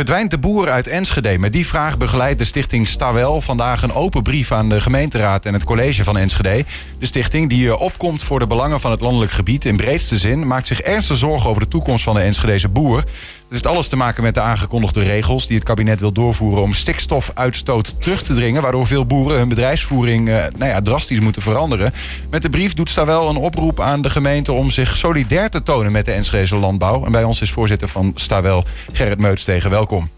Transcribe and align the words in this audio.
Verdwijnt 0.00 0.30
de 0.30 0.38
boer 0.38 0.70
uit 0.70 0.86
Enschede? 0.86 1.38
Met 1.38 1.52
die 1.52 1.66
vraag 1.66 1.98
begeleidt 1.98 2.38
de 2.38 2.44
stichting 2.44 2.88
Stawel 2.88 3.40
vandaag 3.40 3.82
een 3.82 3.92
open 3.92 4.22
brief 4.22 4.52
aan 4.52 4.68
de 4.68 4.80
gemeenteraad 4.80 5.46
en 5.46 5.52
het 5.52 5.64
college 5.64 6.04
van 6.04 6.18
Enschede. 6.18 6.64
De 6.98 7.06
stichting, 7.06 7.48
die 7.48 7.76
opkomt 7.76 8.22
voor 8.22 8.38
de 8.38 8.46
belangen 8.46 8.80
van 8.80 8.90
het 8.90 9.00
landelijk 9.00 9.32
gebied 9.32 9.64
in 9.64 9.76
breedste 9.76 10.18
zin, 10.18 10.46
maakt 10.46 10.66
zich 10.66 10.80
ernstige 10.80 11.18
zorgen 11.18 11.50
over 11.50 11.62
de 11.62 11.68
toekomst 11.68 12.04
van 12.04 12.14
de 12.14 12.20
Enschedese 12.20 12.68
boer. 12.68 13.04
Het 13.50 13.58
heeft 13.58 13.74
alles 13.74 13.88
te 13.88 13.96
maken 13.96 14.22
met 14.22 14.34
de 14.34 14.40
aangekondigde 14.40 15.02
regels 15.02 15.46
die 15.46 15.56
het 15.56 15.64
kabinet 15.64 16.00
wil 16.00 16.12
doorvoeren 16.12 16.62
om 16.62 16.72
stikstofuitstoot 16.72 18.00
terug 18.00 18.22
te 18.22 18.34
dringen, 18.34 18.62
waardoor 18.62 18.86
veel 18.86 19.06
boeren 19.06 19.38
hun 19.38 19.48
bedrijfsvoering 19.48 20.28
eh, 20.28 20.44
nou 20.56 20.70
ja, 20.70 20.82
drastisch 20.82 21.20
moeten 21.20 21.42
veranderen. 21.42 21.92
Met 22.30 22.42
de 22.42 22.50
brief 22.50 22.74
doet 22.74 22.90
Stawel 22.90 23.28
een 23.28 23.36
oproep 23.36 23.80
aan 23.80 24.02
de 24.02 24.10
gemeente 24.10 24.52
om 24.52 24.70
zich 24.70 24.96
solidair 24.96 25.50
te 25.50 25.62
tonen 25.62 25.92
met 25.92 26.04
de 26.04 26.12
Enschedese 26.12 26.56
landbouw. 26.56 27.04
En 27.04 27.12
bij 27.12 27.24
ons 27.24 27.40
is 27.40 27.50
voorzitter 27.50 27.88
van 27.88 28.12
Stawel 28.14 28.64
Gerrit 28.92 29.18
Meuts 29.18 29.44
tegen 29.44 29.70
welkom. 29.70 30.10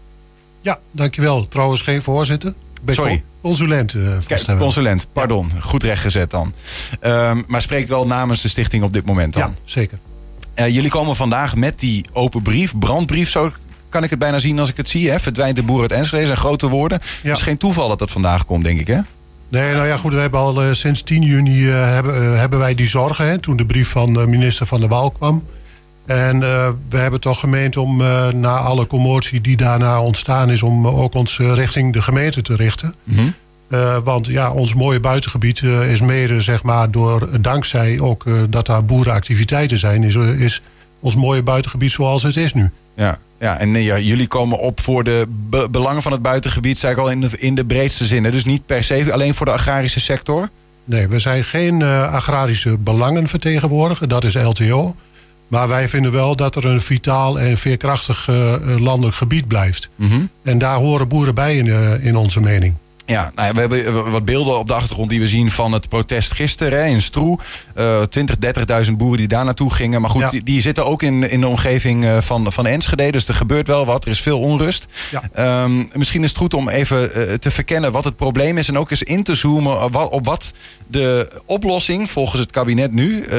Ja, 0.61 0.79
dankjewel. 0.91 1.47
Trouwens 1.47 1.81
geen 1.81 2.01
voorzitter. 2.01 2.53
Sorry. 2.85 3.21
Consulent. 3.41 3.93
Uh, 3.93 4.17
Kijk, 4.27 4.57
consulent, 4.57 5.07
pardon. 5.13 5.51
Goed 5.61 5.83
rechtgezet 5.83 6.31
dan. 6.31 6.53
Ehm, 6.99 7.41
maar 7.47 7.61
spreekt 7.61 7.89
wel 7.89 8.05
namens 8.05 8.41
de 8.41 8.47
stichting 8.47 8.83
op 8.83 8.93
dit 8.93 9.05
moment 9.05 9.33
dan? 9.33 9.41
Ja, 9.41 9.53
zeker. 9.63 9.99
Uh, 10.55 10.69
jullie 10.69 10.89
komen 10.89 11.15
vandaag 11.15 11.55
met 11.55 11.79
die 11.79 12.05
open 12.13 12.41
brief, 12.41 12.77
brandbrief, 12.77 13.29
zo 13.29 13.51
kan 13.89 14.03
ik 14.03 14.09
het 14.09 14.19
bijna 14.19 14.39
zien 14.39 14.59
als 14.59 14.69
ik 14.69 14.77
het 14.77 14.89
zie. 14.89 15.09
Hè? 15.09 15.19
Verdwijnt 15.19 15.55
de 15.55 15.63
boer 15.63 15.81
uit 15.81 15.91
Enschede, 15.91 16.25
zijn 16.25 16.37
grote 16.37 16.67
woorden. 16.67 16.99
Ja. 17.01 17.29
Het 17.29 17.37
is 17.37 17.43
geen 17.43 17.57
toeval 17.57 17.87
dat 17.87 17.99
dat 17.99 18.11
vandaag 18.11 18.45
komt, 18.45 18.63
denk 18.63 18.79
ik, 18.79 18.87
hè? 18.87 18.99
Nee, 19.49 19.73
nou 19.73 19.87
ja, 19.87 19.97
goed. 19.97 20.13
We 20.13 20.19
hebben 20.19 20.39
al 20.39 20.63
uh, 20.63 20.71
sinds 20.71 21.03
10 21.03 21.21
juni 21.21 21.65
hebben, 21.67 22.39
hebben 22.39 22.59
wij 22.59 22.75
die 22.75 22.87
zorgen. 22.87 23.27
Hè, 23.27 23.37
toen 23.37 23.55
de 23.55 23.65
brief 23.65 23.89
van 23.89 24.29
minister 24.29 24.65
Van 24.65 24.79
der 24.79 24.89
Waal 24.89 25.11
kwam. 25.11 25.45
En 26.05 26.39
we 26.89 26.97
hebben 26.97 27.19
toch 27.19 27.39
gemeend 27.39 27.77
om 27.77 27.97
na 28.35 28.57
alle 28.57 28.87
commotie 28.87 29.41
die 29.41 29.57
daarna 29.57 30.01
ontstaan 30.01 30.49
is... 30.49 30.63
om 30.63 30.87
ook 30.87 31.13
ons 31.13 31.37
richting 31.37 31.93
de 31.93 32.01
gemeente 32.01 32.41
te 32.41 32.55
richten. 32.55 32.95
Mm 33.03 33.15
-hmm. 33.15 33.33
Uh, 33.73 33.97
want 34.03 34.27
ja, 34.27 34.51
ons 34.51 34.73
mooie 34.73 34.99
buitengebied 34.99 35.61
is 35.61 36.01
mede, 36.01 36.41
zeg 36.41 36.63
maar, 36.63 36.91
door, 36.91 37.41
dankzij 37.41 37.99
ook 37.99 38.23
dat 38.49 38.65
daar 38.65 38.85
boerenactiviteiten 38.85 39.77
zijn... 39.77 40.03
Is, 40.03 40.15
is 40.15 40.61
ons 40.99 41.15
mooie 41.15 41.43
buitengebied 41.43 41.91
zoals 41.91 42.23
het 42.23 42.37
is 42.37 42.53
nu. 42.53 42.71
Ja, 42.95 43.17
ja 43.39 43.59
en 43.59 43.73
ja, 43.73 43.97
jullie 43.97 44.27
komen 44.27 44.59
op 44.59 44.81
voor 44.81 45.03
de 45.03 45.25
be 45.49 45.67
belangen 45.71 46.01
van 46.01 46.11
het 46.11 46.21
buitengebied... 46.21 46.77
zeg 46.77 46.91
ik 46.91 46.97
al 46.97 47.09
in 47.09 47.21
de, 47.21 47.29
in 47.37 47.55
de 47.55 47.65
breedste 47.65 48.05
zin. 48.05 48.23
Dus 48.23 48.45
niet 48.45 48.65
per 48.65 48.83
se 48.83 49.13
alleen 49.13 49.33
voor 49.33 49.45
de 49.45 49.51
agrarische 49.51 49.99
sector? 49.99 50.49
Nee, 50.85 51.07
we 51.07 51.19
zijn 51.19 51.43
geen 51.43 51.83
agrarische 51.83 52.77
belangen 52.77 53.27
vertegenwoordigen. 53.27 54.09
Dat 54.09 54.23
is 54.23 54.35
LTO. 54.35 54.95
Maar 55.47 55.67
wij 55.67 55.89
vinden 55.89 56.11
wel 56.11 56.35
dat 56.35 56.55
er 56.55 56.65
een 56.65 56.81
vitaal 56.81 57.39
en 57.39 57.57
veerkrachtig 57.57 58.29
landelijk 58.77 59.15
gebied 59.15 59.47
blijft. 59.47 59.89
Mm 59.95 60.09
-hmm. 60.09 60.29
En 60.43 60.57
daar 60.57 60.77
horen 60.77 61.07
boeren 61.07 61.35
bij 61.35 61.55
in, 61.55 62.01
in 62.01 62.15
onze 62.15 62.39
mening. 62.39 62.73
Ja, 63.05 63.31
nou 63.35 63.47
ja, 63.47 63.53
we 63.53 63.59
hebben 63.59 64.11
wat 64.11 64.25
beelden 64.25 64.59
op 64.59 64.67
de 64.67 64.73
achtergrond 64.73 65.09
die 65.09 65.19
we 65.19 65.27
zien 65.27 65.51
van 65.51 65.71
het 65.71 65.89
protest 65.89 66.33
gisteren 66.33 66.79
hè, 66.79 66.85
in 66.85 67.01
Stroe. 67.01 67.39
Uh, 67.75 68.01
20, 68.01 68.35
30.000 68.85 68.91
boeren 68.91 69.17
die 69.17 69.27
daar 69.27 69.45
naartoe 69.45 69.73
gingen. 69.73 70.01
Maar 70.01 70.09
goed, 70.09 70.21
ja. 70.21 70.29
die, 70.29 70.43
die, 70.43 70.61
zitten 70.61 70.85
ook 70.85 71.03
in, 71.03 71.29
in 71.29 71.41
de 71.41 71.47
omgeving 71.47 72.23
van, 72.23 72.51
van 72.51 72.65
Enschede. 72.65 73.11
Dus 73.11 73.27
er 73.27 73.33
gebeurt 73.33 73.67
wel 73.67 73.85
wat. 73.85 74.05
Er 74.05 74.11
is 74.11 74.21
veel 74.21 74.39
onrust. 74.39 74.85
Ja. 75.11 75.63
Um, 75.63 75.89
misschien 75.93 76.23
is 76.23 76.29
het 76.29 76.37
goed 76.37 76.53
om 76.53 76.69
even 76.69 77.11
uh, 77.17 77.33
te 77.33 77.51
verkennen 77.51 77.91
wat 77.91 78.03
het 78.03 78.15
probleem 78.15 78.57
is. 78.57 78.67
En 78.67 78.77
ook 78.77 78.91
eens 78.91 79.03
in 79.03 79.23
te 79.23 79.35
zoomen 79.35 79.83
op 79.83 79.91
wat, 79.91 80.09
op 80.09 80.25
wat 80.25 80.51
de 80.87 81.41
oplossing 81.45 82.11
volgens 82.11 82.41
het 82.41 82.51
kabinet 82.51 82.93
nu 82.93 83.25
uh, 83.25 83.31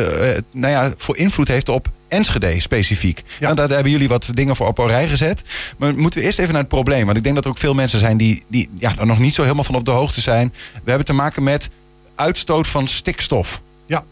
nou 0.52 0.72
ja, 0.72 0.92
voor 0.96 1.16
invloed 1.16 1.48
heeft 1.48 1.68
op 1.68 1.88
Enschede 2.14 2.60
specifiek. 2.60 3.22
Ja. 3.26 3.40
Nou, 3.40 3.54
daar 3.54 3.68
hebben 3.68 3.92
jullie 3.92 4.08
wat 4.08 4.30
dingen 4.34 4.56
voor 4.56 4.66
op 4.66 4.78
een 4.78 4.86
rij 4.86 5.08
gezet. 5.08 5.42
Maar 5.78 5.94
moeten 5.94 6.20
we 6.20 6.26
eerst 6.26 6.38
even 6.38 6.52
naar 6.52 6.62
het 6.62 6.70
probleem. 6.70 7.04
Want 7.04 7.16
ik 7.16 7.22
denk 7.22 7.34
dat 7.34 7.44
er 7.44 7.50
ook 7.50 7.58
veel 7.58 7.74
mensen 7.74 7.98
zijn 7.98 8.16
die, 8.16 8.42
die 8.48 8.68
ja, 8.78 8.98
er 8.98 9.06
nog 9.06 9.18
niet 9.18 9.34
zo 9.34 9.42
helemaal 9.42 9.64
van 9.64 9.74
op 9.74 9.84
de 9.84 9.90
hoogte 9.90 10.20
zijn. 10.20 10.52
We 10.72 10.88
hebben 10.88 11.06
te 11.06 11.12
maken 11.12 11.42
met 11.42 11.70
uitstoot 12.14 12.66
van 12.66 12.88
stikstof. 12.88 13.62
Ja. 13.86 14.04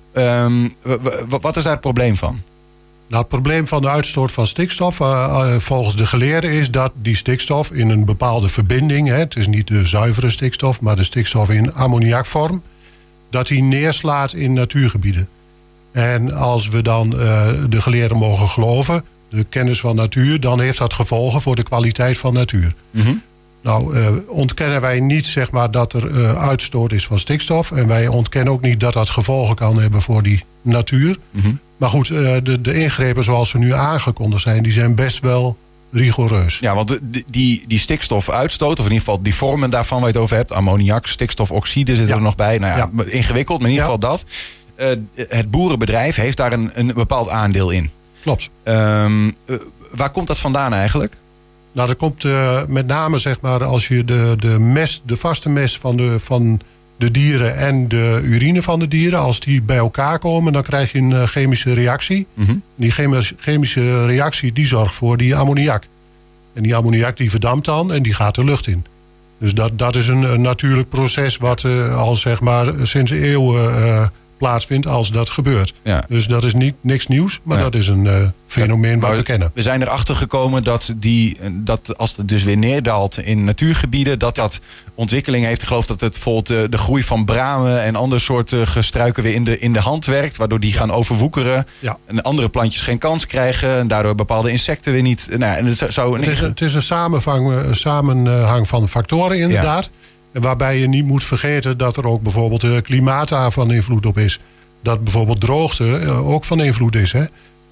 Um, 0.44 0.72
wat 1.28 1.56
is 1.56 1.62
daar 1.62 1.72
het 1.72 1.80
probleem 1.80 2.16
van? 2.16 2.42
Nou, 3.08 3.24
het 3.24 3.32
probleem 3.32 3.66
van 3.66 3.82
de 3.82 3.88
uitstoot 3.88 4.32
van 4.32 4.46
stikstof, 4.46 5.00
uh, 5.00 5.06
uh, 5.08 5.58
volgens 5.58 5.96
de 5.96 6.06
geleerden, 6.06 6.50
is 6.50 6.70
dat 6.70 6.92
die 6.94 7.16
stikstof 7.16 7.70
in 7.70 7.88
een 7.88 8.04
bepaalde 8.04 8.48
verbinding, 8.48 9.08
hè, 9.08 9.14
het 9.14 9.36
is 9.36 9.46
niet 9.46 9.66
de 9.66 9.86
zuivere 9.86 10.30
stikstof, 10.30 10.80
maar 10.80 10.96
de 10.96 11.02
stikstof 11.02 11.50
in 11.50 11.74
ammoniakvorm, 11.74 12.62
dat 13.30 13.46
die 13.46 13.62
neerslaat 13.62 14.32
in 14.32 14.52
natuurgebieden. 14.52 15.28
En 15.92 16.34
als 16.34 16.68
we 16.68 16.82
dan 16.82 17.14
uh, 17.14 17.48
de 17.68 17.80
geleerden 17.80 18.18
mogen 18.18 18.48
geloven, 18.48 19.04
de 19.28 19.44
kennis 19.44 19.80
van 19.80 19.96
natuur, 19.96 20.40
dan 20.40 20.60
heeft 20.60 20.78
dat 20.78 20.92
gevolgen 20.92 21.40
voor 21.40 21.56
de 21.56 21.62
kwaliteit 21.62 22.18
van 22.18 22.32
natuur. 22.32 22.74
Mm 22.90 23.02
-hmm. 23.02 23.22
Nou, 23.62 23.96
uh, 23.96 24.08
ontkennen 24.26 24.80
wij 24.80 25.00
niet 25.00 25.26
zeg 25.26 25.50
maar, 25.50 25.70
dat 25.70 25.92
er 25.92 26.10
uh, 26.10 26.48
uitstoot 26.48 26.92
is 26.92 27.06
van 27.06 27.18
stikstof. 27.18 27.72
En 27.72 27.86
wij 27.86 28.08
ontkennen 28.08 28.52
ook 28.52 28.60
niet 28.60 28.80
dat 28.80 28.92
dat 28.92 29.10
gevolgen 29.10 29.54
kan 29.54 29.80
hebben 29.80 30.02
voor 30.02 30.22
die 30.22 30.44
natuur. 30.62 31.18
Mm 31.30 31.40
-hmm. 31.40 31.60
Maar 31.76 31.88
goed, 31.88 32.06
de, 32.06 32.60
de 32.60 32.74
ingrepen 32.74 33.24
zoals 33.24 33.48
ze 33.48 33.58
nu 33.58 33.72
aangekondigd 33.72 34.42
zijn, 34.42 34.62
die 34.62 34.72
zijn 34.72 34.94
best 34.94 35.20
wel 35.20 35.56
rigoureus. 35.92 36.58
Ja, 36.58 36.74
want 36.74 36.98
die, 37.02 37.24
die, 37.30 37.64
die 37.66 37.78
stikstofuitstoot, 37.78 38.78
of 38.78 38.84
in 38.84 38.92
ieder 38.92 38.98
geval 38.98 39.22
die 39.22 39.34
vormen 39.34 39.70
daarvan 39.70 39.98
waar 39.98 40.08
je 40.08 40.14
het 40.14 40.22
over 40.22 40.36
hebt, 40.36 40.52
ammoniak, 40.52 41.06
stikstofoxide 41.06 41.96
zit 41.96 42.08
ja. 42.08 42.14
er 42.14 42.22
nog 42.22 42.36
bij. 42.36 42.58
Nou 42.58 42.78
ja, 42.78 42.90
ja. 42.96 43.04
ingewikkeld, 43.04 43.58
maar 43.58 43.68
in 43.68 43.74
ieder 43.74 43.90
geval 43.90 44.08
dat. 44.10 44.24
Uh, 44.76 44.86
het 45.14 45.50
boerenbedrijf 45.50 46.16
heeft 46.16 46.36
daar 46.36 46.52
een, 46.52 46.70
een 46.74 46.92
bepaald 46.94 47.28
aandeel 47.28 47.70
in. 47.70 47.90
Klopt. 48.22 48.50
Um, 48.64 49.26
uh, 49.26 49.56
waar 49.94 50.10
komt 50.10 50.26
dat 50.26 50.38
vandaan 50.38 50.72
eigenlijk? 50.72 51.16
Nou, 51.72 51.88
dat 51.88 51.96
komt 51.96 52.24
uh, 52.24 52.60
met 52.68 52.86
name 52.86 53.18
zeg 53.18 53.40
maar 53.40 53.64
als 53.64 53.88
je 53.88 54.04
de, 54.04 54.34
de 54.38 54.58
mest, 54.58 55.02
de 55.04 55.16
vaste 55.16 55.48
mest 55.48 55.78
van 55.78 55.96
de, 55.96 56.18
van 56.18 56.60
de 56.96 57.10
dieren 57.10 57.56
en 57.56 57.88
de 57.88 58.20
urine 58.22 58.62
van 58.62 58.78
de 58.78 58.88
dieren, 58.88 59.18
als 59.18 59.40
die 59.40 59.62
bij 59.62 59.76
elkaar 59.76 60.18
komen, 60.18 60.52
dan 60.52 60.62
krijg 60.62 60.92
je 60.92 60.98
een 60.98 61.26
chemische 61.26 61.72
reactie. 61.72 62.26
Mm 62.34 62.44
-hmm. 62.44 62.62
Die 62.76 62.90
chemische 63.38 64.06
reactie 64.06 64.52
die 64.52 64.66
zorgt 64.66 64.94
voor 64.94 65.16
die 65.16 65.36
ammoniak. 65.36 65.86
En 66.54 66.62
die 66.62 66.76
ammoniak 66.76 67.16
die 67.16 67.30
verdampt 67.30 67.64
dan 67.64 67.92
en 67.92 68.02
die 68.02 68.14
gaat 68.14 68.34
de 68.34 68.44
lucht 68.44 68.66
in. 68.66 68.84
Dus 69.38 69.54
dat, 69.54 69.78
dat 69.78 69.96
is 69.96 70.08
een, 70.08 70.22
een 70.22 70.40
natuurlijk 70.40 70.88
proces 70.88 71.36
wat 71.36 71.64
al 71.94 72.16
zeg 72.16 72.40
maar 72.40 72.72
sinds 72.82 73.10
eeuwen 73.10 74.12
plaatsvindt 74.42 74.86
als 74.86 75.10
dat 75.10 75.30
gebeurt. 75.30 75.72
Ja. 75.82 76.04
Dus 76.08 76.26
dat 76.26 76.44
is 76.44 76.54
niet, 76.54 76.74
niks 76.80 77.06
nieuws, 77.06 77.40
maar 77.44 77.56
ja. 77.56 77.62
dat 77.62 77.74
is 77.74 77.88
een 77.88 78.04
uh, 78.04 78.28
fenomeen 78.46 79.00
wat 79.00 79.16
we 79.16 79.22
kennen. 79.22 79.50
We 79.54 79.62
zijn 79.62 79.82
erachter 79.82 80.14
gekomen 80.14 80.64
dat, 80.64 80.94
die, 80.96 81.38
dat 81.52 81.98
als 81.98 82.16
het 82.16 82.28
dus 82.28 82.42
weer 82.42 82.56
neerdaalt 82.56 83.18
in 83.18 83.44
natuurgebieden... 83.44 84.18
dat 84.18 84.34
dat 84.34 84.60
ontwikkeling 84.94 85.44
heeft. 85.44 85.62
Ik 85.62 85.68
geloof 85.68 85.86
dat 85.86 86.00
het 86.00 86.12
bijvoorbeeld 86.12 86.46
de, 86.46 86.66
de 86.68 86.78
groei 86.78 87.02
van 87.02 87.24
bramen... 87.24 87.82
en 87.82 87.96
andere 87.96 88.20
soorten 88.20 88.66
gestruiken 88.66 89.22
weer 89.22 89.34
in 89.34 89.44
de, 89.44 89.58
in 89.58 89.72
de 89.72 89.80
hand 89.80 90.04
werkt... 90.04 90.36
waardoor 90.36 90.60
die 90.60 90.72
gaan 90.72 90.90
overwoekeren. 90.90 91.66
En 92.06 92.22
andere 92.22 92.48
plantjes 92.48 92.82
geen 92.82 92.98
kans 92.98 93.26
krijgen... 93.26 93.76
en 93.78 93.88
daardoor 93.88 94.14
bepaalde 94.14 94.50
insecten 94.50 94.92
weer 94.92 95.02
niet... 95.02 95.28
Nou, 95.30 95.56
en 95.56 95.66
het, 95.66 95.86
zou 95.88 96.18
het, 96.18 96.28
is, 96.28 96.40
het 96.40 96.60
is 96.60 96.74
een 96.74 96.82
samenhang, 96.82 97.48
een 97.48 97.76
samenhang 97.76 98.68
van 98.68 98.88
factoren 98.88 99.38
inderdaad... 99.38 99.90
Waarbij 100.32 100.78
je 100.78 100.88
niet 100.88 101.04
moet 101.04 101.24
vergeten 101.24 101.78
dat 101.78 101.96
er 101.96 102.06
ook 102.06 102.22
bijvoorbeeld 102.22 102.62
uh, 102.62 102.80
klimaat 102.80 103.28
daar 103.28 103.50
van 103.50 103.72
invloed 103.72 104.06
op 104.06 104.18
is. 104.18 104.40
Dat 104.82 105.04
bijvoorbeeld 105.04 105.40
droogte 105.40 106.00
uh, 106.02 106.28
ook 106.28 106.44
van 106.44 106.60
invloed 106.60 106.96
is. 106.96 107.12
Hè? 107.12 107.24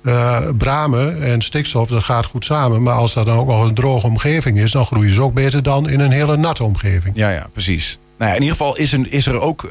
Uh, 0.03 0.39
bramen 0.59 1.23
en 1.23 1.43
stikstof, 1.43 1.89
dat 1.89 2.05
gaat 2.05 2.27
goed 2.27 2.45
samen. 2.45 2.83
Maar 2.83 2.95
als 2.95 3.15
dat 3.15 3.27
dan 3.27 3.39
ook 3.39 3.47
nog 3.47 3.67
een 3.67 3.75
droge 3.75 4.07
omgeving 4.07 4.59
is... 4.59 4.71
dan 4.71 4.85
groeien 4.85 5.15
ze 5.15 5.23
ook 5.23 5.35
beter 5.35 5.63
dan 5.63 5.89
in 5.89 6.01
een 6.01 6.11
hele 6.11 6.37
natte 6.37 6.65
omgeving. 6.65 7.17
Ja, 7.17 7.31
ja, 7.31 7.47
precies. 7.53 7.99
Nou 8.21 8.33
ja, 8.33 8.39
in 8.39 8.43
ieder 8.45 8.57
geval 8.57 8.77
is, 8.77 8.93
een, 8.93 9.11
is 9.11 9.27
er 9.27 9.41
ook 9.41 9.63
uh, 9.63 9.71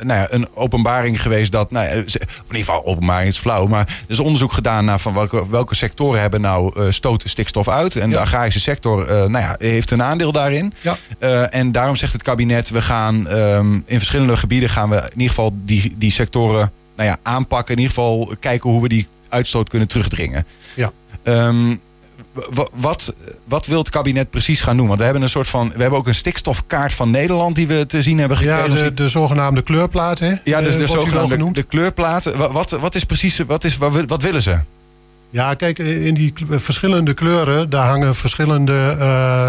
nou 0.00 0.06
ja, 0.06 0.26
een 0.30 0.48
openbaring 0.54 1.22
geweest 1.22 1.52
dat. 1.52 1.70
Nou 1.70 1.86
ja, 1.86 1.92
in 1.92 2.04
ieder 2.46 2.58
geval, 2.58 2.84
openbaring 2.84 3.28
is 3.28 3.38
flauw. 3.38 3.66
Maar 3.66 3.86
er 3.86 4.04
is 4.06 4.20
onderzoek 4.20 4.52
gedaan 4.52 4.84
naar 4.84 4.98
van 4.98 5.14
welke, 5.14 5.50
welke 5.50 5.74
sectoren 5.74 6.20
hebben 6.20 6.40
nou 6.40 6.80
uh, 6.80 6.90
stoten 6.90 7.28
stikstof 7.28 7.68
uit. 7.68 7.96
En 7.96 8.10
de 8.10 8.18
agrarische 8.18 8.60
sector 8.60 9.00
uh, 9.00 9.06
nou 9.06 9.44
ja, 9.44 9.54
heeft 9.58 9.90
een 9.90 10.02
aandeel 10.02 10.32
daarin. 10.32 10.74
Ja. 10.80 10.96
en 11.50 11.72
daarom 11.72 11.96
zegt 11.96 12.12
het 12.12 12.22
kabinet: 12.22 12.70
we 12.70 12.82
gaan 12.82 13.32
um, 13.32 13.82
in 13.86 13.98
verschillende 13.98 14.36
gebieden 14.36 14.68
gaan 14.68 14.88
we 14.88 14.96
in 14.96 15.10
ieder 15.12 15.28
geval 15.28 15.52
die, 15.64 15.94
die 15.98 16.12
sectoren 16.12 16.72
nou 16.96 17.08
ja, 17.08 17.18
aanpakken. 17.22 17.74
In 17.74 17.80
ieder 17.80 17.94
geval 17.94 18.36
kijken 18.40 18.70
hoe 18.70 18.82
we 18.82 18.88
die 18.88 19.08
uitstoot 19.28 19.68
kunnen 19.68 19.88
terugdringen. 19.88 20.46
Ja. 20.74 20.90
Um, 21.22 21.80
wat, 22.72 23.14
wat 23.44 23.66
wil 23.66 23.78
het 23.78 23.88
kabinet 23.88 24.30
precies 24.30 24.60
gaan 24.60 24.76
doen? 24.76 24.86
Want 24.86 24.98
we 24.98 25.04
hebben 25.04 25.22
een 25.22 25.28
soort 25.28 25.48
van. 25.48 25.72
We 25.74 25.80
hebben 25.80 25.98
ook 25.98 26.06
een 26.06 26.14
stikstofkaart 26.14 26.92
van 26.92 27.10
Nederland 27.10 27.54
die 27.54 27.66
we 27.66 27.86
te 27.86 28.02
zien 28.02 28.18
hebben 28.18 28.36
gekregen. 28.36 28.76
Ja, 28.76 28.82
de, 28.82 28.94
de 28.94 29.08
zogenaamde 29.08 29.62
kleurplaat, 29.62 30.18
hè? 30.18 30.34
Ja, 30.44 30.60
dus 30.60 30.72
de, 30.72 30.78
de 30.78 30.86
zogenaamde 30.86 31.52
de 31.52 31.62
kleurplaat. 31.62 32.36
Wat, 32.36 32.70
wat 32.70 32.94
is 32.94 33.04
precies. 33.04 33.38
Wat, 33.38 33.64
is, 33.64 33.76
wat, 33.76 33.92
wat 34.06 34.22
willen 34.22 34.42
ze? 34.42 34.58
Ja, 35.30 35.54
kijk, 35.54 35.78
in 35.78 36.14
die 36.14 36.32
verschillende 36.50 37.14
kleuren, 37.14 37.70
daar 37.70 37.88
hangen 37.88 38.14
verschillende 38.14 38.96
uh, 38.98 39.04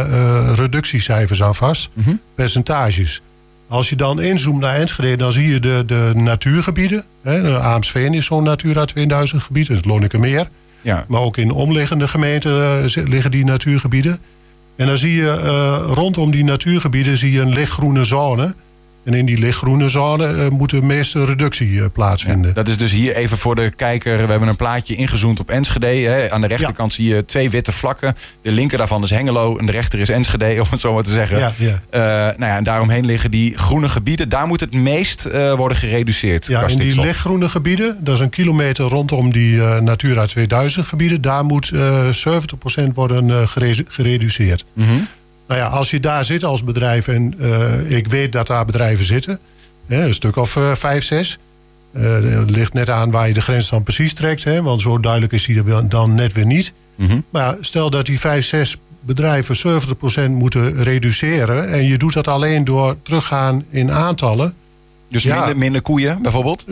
uh, 0.10 0.54
reductiecijfers 0.56 1.44
aan 1.44 1.56
vast. 1.56 1.90
Mm 1.96 2.04
-hmm. 2.04 2.20
Percentages. 2.36 3.22
Als 3.68 3.90
je 3.90 3.96
dan 3.96 4.22
inzoomt 4.22 4.60
naar 4.60 4.76
Enschede, 4.76 5.18
dan 5.18 5.32
zie 5.32 5.48
je 5.48 5.60
de, 5.60 5.84
de 5.86 6.12
natuurgebieden. 6.14 7.04
Hè, 7.22 7.42
de 7.42 7.60
Aamsveen 7.60 8.14
is 8.14 8.26
zo'n 8.26 8.44
Natura 8.44 8.86
2000 8.86 9.42
gebied, 9.42 9.68
het 9.68 9.86
Lonnekemeer. 9.86 10.48
Ja. 10.86 11.06
Maar 11.08 11.22
ook 11.22 11.38
in 11.38 11.52
omliggende 11.52 12.08
gemeenten 12.08 12.84
uh, 12.84 13.06
liggen 13.08 13.32
die 13.32 13.46
natuurgebieden. 13.46 14.20
En 14.76 14.88
dan 14.88 14.98
zie 14.98 15.14
je 15.14 15.34
rondom 15.94 16.32
die 16.32 16.44
natuurgebieden 16.44 17.18
zie 17.18 17.32
je 17.32 17.42
een 17.42 17.54
lichtgroene 17.54 18.06
zone. 18.06 18.56
En 19.06 19.14
in 19.14 19.26
die 19.26 19.38
lichtgroene 19.38 19.90
zone 19.90 20.34
uh, 20.34 20.50
moet 20.50 20.70
de 20.70 20.82
meeste 20.82 21.26
reductie 21.26 21.70
uh, 21.70 21.86
plaatsvinden. 21.94 22.54
dat 22.54 22.68
is 22.68 22.78
dus 22.78 22.92
hier 22.92 23.16
even 23.16 23.38
voor 23.38 23.56
de 23.56 23.72
kijker. 23.76 24.26
We 24.26 24.32
hebben 24.32 24.48
een 24.50 24.56
plaatje 24.56 24.96
ingezoomd 24.96 25.40
op 25.40 25.50
Enschede. 25.50 25.86
Hè. 25.88 26.32
Aan 26.32 26.42
de 26.42 26.48
rechterkant 26.48 26.94
zie 26.94 27.08
je 27.08 27.26
twee 27.26 27.50
witte 27.50 27.72
vlakken. 27.72 28.16
De 28.42 28.52
linker 28.52 28.78
daarvan 28.78 29.04
is 29.04 29.10
Hengelo 29.10 29.58
en 29.58 29.66
de 29.66 29.72
rechter 29.72 30.00
is 30.00 30.10
Enschede, 30.10 30.62
om 30.64 30.68
het 30.70 30.80
zo 30.80 30.94
maar 30.94 31.04
te 31.04 31.10
zeggen. 31.10 31.38
Ja, 31.38 31.54
ja. 31.58 31.68
Uh, 31.70 32.38
nou 32.38 32.52
ja, 32.52 32.58
en 32.58 32.64
daaromheen 32.64 33.06
liggen 33.06 33.32
die 33.32 33.58
groene 33.58 33.90
gebieden. 33.90 34.30
Daar 34.30 34.48
moet 34.48 34.60
het 34.60 34.74
meest 34.74 35.24
worden 35.56 35.78
gereduceerd. 35.78 36.46
Ja, 36.46 36.68
in 36.68 36.78
die 36.78 37.02
lichtgroene 37.02 37.50
gebieden, 37.50 37.98
dat 38.00 38.16
is 38.16 38.22
een 38.22 38.30
kilometer 38.30 38.86
rondom 38.86 39.32
die 39.32 39.62
Natura 39.62 40.26
2000 40.26 40.88
gebieden. 40.88 41.22
Daar 41.22 41.46
moet 41.46 41.74
70% 41.74 41.78
worden 42.94 43.48
gereduceerd. 43.88 44.66
Mm 44.74 45.08
nou 45.48 45.60
ja, 45.60 45.68
als 45.68 45.90
je 45.90 46.00
daar 46.00 46.26
zit 46.26 46.44
als 46.44 46.64
bedrijf 46.64 47.08
en 47.08 47.34
uh, 47.40 47.92
ik 47.98 48.08
weet 48.08 48.32
dat 48.32 48.48
daar 48.48 48.66
bedrijven 48.66 49.06
zitten, 49.06 49.40
hè, 49.86 50.06
een 50.06 50.14
stuk 50.14 50.36
of 50.36 50.56
uh, 50.56 50.76
vijf, 50.76 51.04
zes. 51.04 51.40
Uh, 51.94 52.14
het 52.14 52.50
ligt 52.50 52.74
net 52.74 52.90
aan 52.90 53.12
waar 53.12 53.28
je 53.28 53.34
de 53.34 53.42
grens 53.42 53.70
dan 53.70 53.84
precies 53.84 54.14
trekt, 54.14 54.44
hè, 54.44 54.62
want 54.62 54.82
zo 54.82 55.00
duidelijk 55.00 55.34
is 55.34 55.46
die 55.46 55.64
er 55.64 55.90
dan 55.90 56.16
net 56.16 56.34
weer 56.34 56.46
niet. 56.46 56.74
Mm 56.96 57.08
-hmm. 57.08 57.24
Maar 57.30 57.56
stel 57.60 57.90
dat 57.90 58.06
die 58.06 58.20
vijf, 58.20 58.46
zes 58.46 58.78
bedrijven 59.00 59.82
70% 60.28 60.30
moeten 60.30 60.84
reduceren 60.84 61.70
en 61.70 61.88
je 61.88 61.98
doet 61.98 62.14
dat 62.14 62.28
alleen 62.28 62.64
door 62.64 62.96
teruggaan 63.02 63.66
in 63.70 63.92
aantallen. 63.92 64.54
Dus 65.10 65.24
ja, 65.24 65.40
minder, 65.40 65.58
minder, 65.58 65.82
koeien 65.82 66.22
bijvoorbeeld? 66.22 66.66
70% 66.68 66.70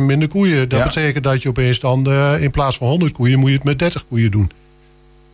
minder 0.00 0.28
koeien. 0.28 0.68
Dat 0.68 0.84
betekent 0.84 1.24
dat 1.24 1.42
je 1.42 1.48
opeens 1.48 1.80
dan 1.80 2.12
in 2.40 2.50
plaats 2.50 2.76
van 2.76 2.88
100 2.88 3.12
koeien 3.12 3.38
moet 3.38 3.48
je 3.48 3.54
het 3.54 3.64
met 3.64 3.78
30 3.78 4.06
koeien 4.06 4.30
doen. 4.30 4.50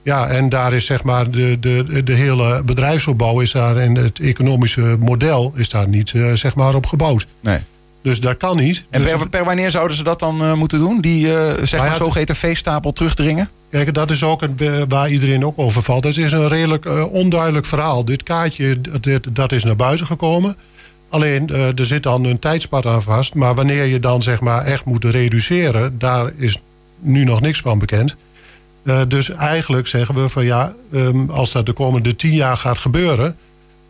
Ja, 0.06 0.29
en 0.29 0.49
daar 0.49 0.73
is 0.73 0.87
zeg 0.87 1.03
maar 1.03 1.31
de, 1.31 1.56
de, 1.61 2.03
de 2.05 2.12
hele 2.12 2.62
bedrijfsopbouw 2.64 3.41
is 3.41 3.53
daar 3.53 3.76
en 3.76 3.94
het 3.94 4.20
economische 4.20 4.97
model 5.00 5.53
is 5.55 5.69
daar 5.69 5.88
niet 5.88 6.12
uh, 6.12 6.32
zeg 6.32 6.55
maar 6.55 6.75
op 6.75 6.87
gebouwd. 6.87 7.26
Nee. 7.41 7.58
Dus 8.03 8.20
dat 8.20 8.37
kan 8.37 8.56
niet. 8.56 8.85
En 8.91 9.03
dus 9.03 9.11
per, 9.11 9.29
per, 9.29 9.44
wanneer 9.44 9.70
zouden 9.70 9.97
ze 9.97 10.03
dat 10.03 10.19
dan 10.19 10.43
uh, 10.43 10.53
moeten 10.53 10.79
doen? 10.79 11.00
Die 11.00 11.26
uh, 11.26 11.32
zeg 11.47 11.70
nou 11.70 11.82
maar 11.82 11.94
zogeheten 11.94 12.37
veestapel 12.37 12.93
terugdringen? 12.93 13.50
Kijk, 13.70 13.94
dat 13.94 14.11
is 14.11 14.25
ook 14.25 14.43
een, 14.43 14.58
waar 14.88 15.11
iedereen 15.11 15.44
ook 15.44 15.58
over 15.58 15.82
valt. 15.82 16.05
Het 16.05 16.17
is 16.17 16.32
een 16.32 16.49
redelijk 16.49 17.11
onduidelijk 17.11 17.67
verhaal. 17.67 18.05
Dit 18.05 18.23
kaartje, 18.23 18.81
dit, 19.00 19.35
dat 19.35 19.52
is 19.52 19.64
naar 19.64 19.76
buiten 19.76 20.06
gekomen. 20.06 20.56
Alleen, 21.09 21.49
er 21.49 21.87
zit 21.87 22.02
dan 22.02 22.25
een 22.25 22.38
tijdspad 22.38 22.87
aan 22.87 23.02
vast. 23.02 23.35
Maar 23.35 23.55
wanneer 23.55 23.85
je 23.85 24.00
dan 24.00 24.23
zeg 24.23 24.41
maar 24.41 24.64
echt 24.64 24.85
moet 24.85 25.05
reduceren... 25.05 25.99
daar 25.99 26.32
is 26.37 26.62
nu 26.99 27.25
nog 27.25 27.41
niks 27.41 27.61
van 27.61 27.79
bekend. 27.79 28.17
Uh, 28.87 29.00
dus 29.09 29.31
eigenlijk 29.31 29.87
zeggen 29.87 30.15
we 30.15 30.29
van 30.29 30.44
ja, 30.44 30.75
um, 30.93 31.31
als 31.31 31.53
dat 31.53 31.67
de 31.67 31.73
komende 31.73 32.17
tien 32.17 32.35
jaar 32.35 32.56
gaat 32.56 32.79
gebeuren, 32.79 33.37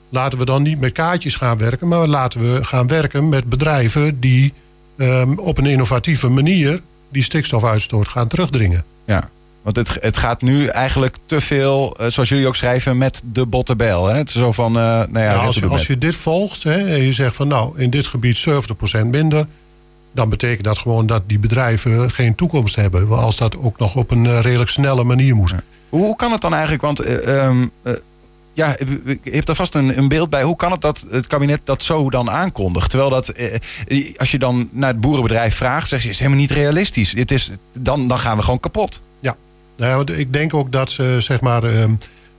laten 0.08 0.38
we 0.38 0.44
dan 0.44 0.62
niet 0.62 0.80
met 0.80 0.92
kaartjes 0.92 1.34
gaan 1.34 1.58
werken, 1.58 1.88
maar 1.88 2.06
laten 2.06 2.40
we 2.40 2.64
gaan 2.64 2.86
werken 2.86 3.28
met 3.28 3.44
bedrijven 3.44 4.20
die 4.20 4.52
um, 4.96 5.38
op 5.38 5.58
een 5.58 5.66
innovatieve 5.66 6.28
manier 6.28 6.80
die 7.10 7.22
stikstofuitstoot 7.22 8.08
gaan 8.08 8.28
terugdringen. 8.28 8.84
Ja. 9.06 9.28
Want 9.62 9.76
het, 9.76 9.96
het 10.00 10.16
gaat 10.16 10.42
nu 10.42 10.66
eigenlijk 10.66 11.16
te 11.26 11.40
veel, 11.40 11.96
uh, 12.00 12.06
zoals 12.06 12.28
jullie 12.28 12.46
ook 12.46 12.56
schrijven, 12.56 12.98
met 12.98 13.22
de 13.32 13.46
bottebel. 13.46 14.06
Hè? 14.06 14.16
Het 14.16 14.28
is 14.28 14.34
zo 14.34 14.52
van, 14.52 14.76
uh, 14.76 14.82
nou 14.82 15.18
ja, 15.18 15.20
ja 15.20 15.34
als, 15.34 15.56
je, 15.56 15.66
als 15.66 15.86
je 15.86 15.98
dit 15.98 16.16
volgt 16.16 16.62
hè, 16.62 16.94
en 16.94 17.02
je 17.02 17.12
zegt 17.12 17.36
van 17.36 17.48
nou, 17.48 17.78
in 17.80 17.90
dit 17.90 18.06
gebied 18.06 18.46
70% 18.98 19.06
minder 19.06 19.46
dan 20.16 20.28
betekent 20.28 20.64
dat 20.64 20.78
gewoon 20.78 21.06
dat 21.06 21.22
die 21.26 21.38
bedrijven 21.38 22.10
geen 22.10 22.34
toekomst 22.34 22.76
hebben. 22.76 23.08
Als 23.08 23.36
dat 23.36 23.56
ook 23.56 23.78
nog 23.78 23.96
op 23.96 24.10
een 24.10 24.26
eh, 24.26 24.40
redelijk 24.40 24.70
snelle 24.70 25.04
manier 25.04 25.34
moet. 25.36 25.54
Hoe 25.88 26.16
kan 26.16 26.32
het 26.32 26.40
dan 26.40 26.52
eigenlijk? 26.52 26.82
Want 26.82 27.06
uh, 27.06 27.44
um, 27.44 27.70
uh, 27.82 27.92
ja, 28.52 28.76
je 29.22 29.30
hebt 29.30 29.48
er 29.48 29.54
vast 29.54 29.74
een, 29.74 29.98
een, 29.98 30.08
beeld 30.08 30.30
bij. 30.30 30.42
Hoe 30.42 30.56
kan 30.56 30.70
het 30.70 30.80
dat 30.80 31.06
het 31.10 31.26
kabinet 31.26 31.60
dat 31.64 31.82
zo 31.82 32.10
dan 32.10 32.30
aankondigt? 32.30 32.90
Terwijl 32.90 33.10
dat, 33.10 33.32
als 34.16 34.30
je 34.30 34.38
dan 34.38 34.68
naar 34.72 34.90
het 34.90 35.00
boerenbedrijf 35.00 35.54
vraagt, 35.54 35.88
zeg 35.88 36.02
je, 36.02 36.08
is 36.08 36.18
helemaal 36.18 36.40
niet 36.40 36.50
realistisch. 36.50 37.12
Het 37.12 37.30
is, 37.30 37.50
dan, 37.72 38.08
dan 38.08 38.18
gaan 38.18 38.36
we 38.36 38.42
gewoon 38.42 38.60
kapot. 38.60 39.02
Ja, 39.20 39.36
nou, 39.76 40.12
ik 40.12 40.32
denk 40.32 40.54
ook 40.54 40.72
dat 40.72 40.90
ze, 40.90 41.16
zeg 41.18 41.40
maar, 41.40 41.62
ehm, 41.62 41.92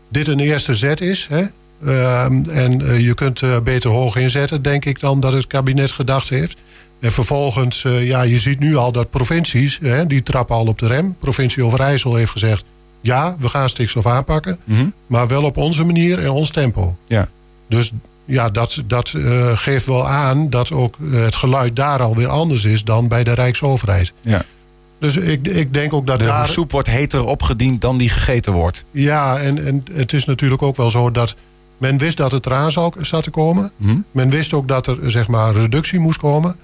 dit 0.10 0.28
een 0.28 0.40
eerste 0.40 0.76
zet 0.76 1.02
is. 1.02 1.28
Hè? 1.30 1.46
Ehm, 1.86 2.50
en 2.50 3.02
je 3.04 3.14
kunt 3.14 3.64
beter 3.64 3.90
hoog 3.90 4.16
inzetten, 4.16 4.62
denk 4.62 4.86
ik 4.86 5.00
dan, 5.00 5.20
dat 5.20 5.34
het 5.34 5.48
kabinet 5.48 5.92
gedacht 5.92 6.30
heeft. 6.30 6.62
En 7.00 7.12
vervolgens, 7.12 7.84
uh, 7.84 8.08
ja, 8.08 8.22
je 8.22 8.40
ziet 8.40 8.60
nu 8.60 8.76
al 8.76 8.92
dat 8.92 9.10
provincies, 9.10 9.80
hè, 9.82 10.06
die 10.06 10.24
trappen 10.24 10.56
al 10.56 10.66
op 10.66 10.80
de 10.80 10.88
rem. 10.88 11.16
Provincie 11.20 11.64
Overijssel 11.64 12.16
heeft 12.16 12.32
gezegd, 12.32 12.64
ja, 13.02 13.36
we 13.40 13.50
gaan 13.50 13.70
stikstof 13.70 14.06
aanpakken. 14.06 14.58
Mm 14.64 14.78
-hmm. 14.78 14.94
Maar 15.08 15.28
wel 15.28 15.44
op 15.44 15.58
onze 15.58 15.84
manier 15.84 16.20
en 16.20 16.30
ons 16.30 16.50
tempo. 16.50 16.96
Ja. 17.06 17.30
Dus 17.70 17.92
ja, 18.26 18.50
dat, 18.50 18.84
dat 18.86 19.14
uh, 19.18 19.58
geeft 19.58 19.86
wel 19.86 20.08
aan 20.08 20.50
dat 20.50 20.72
ook 20.72 20.96
het 21.12 21.36
geluid 21.36 21.76
daar 21.76 22.02
alweer 22.02 22.28
anders 22.28 22.66
is 22.66 22.84
dan 22.84 23.08
bij 23.08 23.24
de 23.24 23.34
Rijksoverheid. 23.34 24.14
Ja. 24.22 24.44
Dus 25.00 25.18
ik, 25.18 25.48
ik 25.48 25.74
denk 25.74 25.94
ook 25.94 26.08
dat 26.08 26.20
de 26.20 26.26
daar... 26.26 26.48
soep 26.48 26.72
wordt 26.72 26.90
heter 26.90 27.26
opgediend 27.26 27.82
dan 27.82 27.98
die 27.98 28.10
gegeten 28.10 28.54
wordt. 28.54 28.84
Ja, 28.92 29.40
en, 29.40 29.66
en 29.66 29.84
het 29.94 30.14
is 30.14 30.26
natuurlijk 30.26 30.62
ook 30.62 30.76
wel 30.76 30.90
zo 30.90 31.12
dat... 31.12 31.36
Men 31.78 31.98
wist 31.98 32.18
dat 32.18 32.32
het 32.32 32.46
eraan 32.46 32.72
zou, 32.72 32.94
zat 33.02 33.24
te 33.24 33.30
komen. 33.30 33.72
Mm 33.78 33.88
-hmm. 33.88 34.06
Men 34.12 34.30
wist 34.30 34.54
ook 34.54 34.68
dat 34.68 34.88
er 34.88 35.12
zeg 35.12 35.28
maar 35.28 35.54
reductie 35.54 36.00
moest 36.00 36.20
komen. 36.20 36.56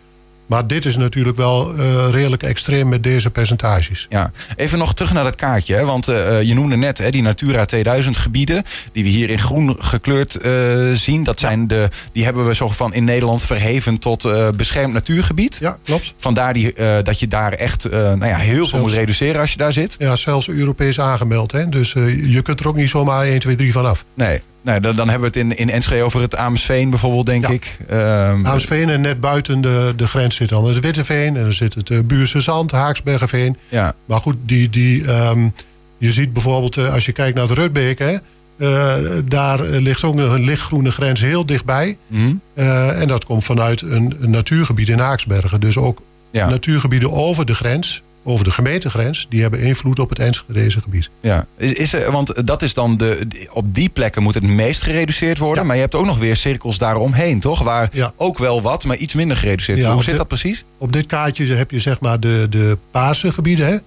Maar 0.45 0.67
dit 0.67 0.85
is 0.85 0.97
natuurlijk 0.97 1.37
wel 1.37 1.75
uh, 1.75 2.09
redelijk 2.11 2.43
extreem 2.43 2.89
met 2.89 3.03
deze 3.03 3.29
percentages. 3.29 4.05
Ja, 4.09 4.31
even 4.55 4.77
nog 4.77 4.93
terug 4.93 5.13
naar 5.13 5.23
dat 5.23 5.35
kaartje. 5.35 5.75
Hè? 5.75 5.85
Want 5.85 6.09
uh, 6.09 6.41
je 6.41 6.53
noemde 6.53 6.75
net 6.75 6.97
hè, 6.97 7.09
die 7.09 7.21
Natura 7.21 7.65
2000 7.65 8.17
gebieden. 8.17 8.63
Die 8.91 9.03
we 9.03 9.09
hier 9.09 9.29
in 9.29 9.39
groen 9.39 9.75
gekleurd 9.79 10.45
uh, 10.45 10.91
zien. 10.93 11.23
Dat 11.23 11.39
zijn 11.39 11.67
de, 11.67 11.89
die 12.11 12.23
hebben 12.23 12.45
we 12.45 12.55
zo 12.55 12.69
van 12.69 12.93
in 12.93 13.03
Nederland 13.03 13.43
verheven 13.43 13.99
tot 13.99 14.27
beschermd 14.55 14.93
natuurgebied. 14.93 15.57
Ja, 15.59 15.77
klopt. 15.83 16.13
Vandaar 16.17 16.53
die, 16.53 16.73
dat 17.03 17.19
je 17.19 17.27
daar 17.27 17.53
echt 17.53 17.89
nou 17.91 18.25
ja, 18.25 18.37
heel 18.37 18.53
zelfs, 18.53 18.69
veel 18.69 18.79
moet 18.79 18.91
reduceren 18.91 19.41
als 19.41 19.51
je 19.51 19.57
daar 19.57 19.73
zit. 19.73 19.95
Ja, 19.97 20.15
zelfs 20.15 20.47
Europees 20.49 20.99
aangemeld. 20.99 21.51
Hè? 21.51 21.69
Dus 21.69 21.91
je 22.23 22.41
kunt 22.43 22.59
er 22.59 22.67
ook 22.67 22.75
niet 22.75 22.89
zomaar 22.89 23.25
1, 23.25 23.39
2, 23.39 23.55
3 23.55 23.71
vanaf. 23.71 24.05
Nee. 24.13 24.41
Nee, 24.63 24.79
dan, 24.79 24.95
dan 24.95 25.09
hebben 25.09 25.31
we 25.31 25.39
het 25.39 25.49
in, 25.49 25.57
in 25.57 25.69
Enschede 25.69 26.03
over 26.03 26.21
het 26.21 26.35
Amersveen 26.35 26.89
bijvoorbeeld, 26.89 27.25
denk 27.25 27.47
ik. 27.47 27.77
Um, 27.91 27.97
Amersveen 27.97 28.89
en 28.89 29.01
net 29.01 29.21
buiten 29.21 29.61
de, 29.61 29.93
de 29.95 30.07
grens 30.07 30.35
zit 30.35 30.49
dan 30.49 30.65
het 30.65 30.79
Witteveen. 30.79 31.35
En 31.35 31.41
dan 31.41 31.53
zit 31.53 31.73
het 31.73 31.89
uh, 31.89 31.99
Buurse 32.05 32.41
Zand, 32.41 32.71
Haaksbergenveen. 32.71 33.57
Ja. 33.69 33.93
Maar 34.05 34.19
goed, 34.19 34.35
die, 34.45 34.69
die, 34.69 35.11
um, 35.11 35.53
je 35.97 36.11
ziet 36.11 36.33
bijvoorbeeld, 36.33 36.77
uh, 36.77 36.93
als 36.93 37.05
je 37.05 37.11
kijkt 37.11 37.35
naar 37.37 37.47
het 37.47 37.57
Rutbeek... 37.57 37.99
Hè, 37.99 38.17
uh, 38.57 38.95
daar 39.25 39.61
ligt 39.61 40.03
ook 40.03 40.17
een 40.17 40.43
lichtgroene 40.43 40.91
grens 40.91 41.21
heel 41.21 41.45
dichtbij. 41.45 41.97
Mm 42.07 42.41
en 42.53 43.07
dat 43.07 43.25
komt 43.25 43.43
vanuit 43.43 43.81
een, 43.81 44.15
een, 44.19 44.29
natuurgebied 44.29 44.89
in 44.89 44.99
Haaksbergen. 44.99 45.59
Dus 45.59 45.77
ook 45.77 46.01
ja. 46.31 46.49
natuurgebieden 46.49 47.11
over 47.11 47.45
de 47.45 47.53
grens 47.53 48.03
over 48.23 48.45
de 48.45 48.51
gemeentegrens, 48.51 49.25
die 49.29 49.41
hebben 49.41 49.59
invloed 49.59 49.99
op 49.99 50.09
het 50.09 50.19
Enschedeze 50.19 50.81
gebied. 50.81 51.09
Ja, 51.21 51.45
is, 51.57 51.73
is 51.73 51.93
er, 51.93 52.11
want 52.11 52.47
dat 52.47 52.61
is 52.61 52.73
dan 52.73 52.97
de, 52.97 53.27
op 53.51 53.75
die 53.75 53.89
plekken 53.89 54.23
moet 54.23 54.33
het 54.33 54.43
meest 54.43 54.81
gereduceerd 54.81 55.37
worden. 55.37 55.65
Maar 55.65 55.75
je 55.75 55.81
hebt 55.81 55.95
ook 55.95 56.05
nog 56.05 56.17
weer 56.17 56.35
cirkels 56.35 56.77
daaromheen, 56.77 57.39
toch? 57.39 57.61
Waar 57.61 57.89
ja. 57.91 58.13
ook 58.15 58.37
wel 58.37 58.61
wat, 58.61 58.83
maar 58.83 58.97
iets 58.97 59.13
minder 59.13 59.37
gereduceerd 59.37 59.77
wordt. 59.77 59.93
Hoe 59.93 60.03
zit 60.03 60.17
dat 60.17 60.27
precies? 60.27 60.65
Op 60.77 60.91
dit 60.93 61.05
kaartje 61.05 61.45
heb 61.45 61.71
je 61.71 61.79
zeg 61.79 61.99
maar 61.99 62.19
de, 62.19 62.47
de 62.49 62.77
paarse 62.91 63.31
gebieden. 63.31 63.67
Hè? 63.67 63.77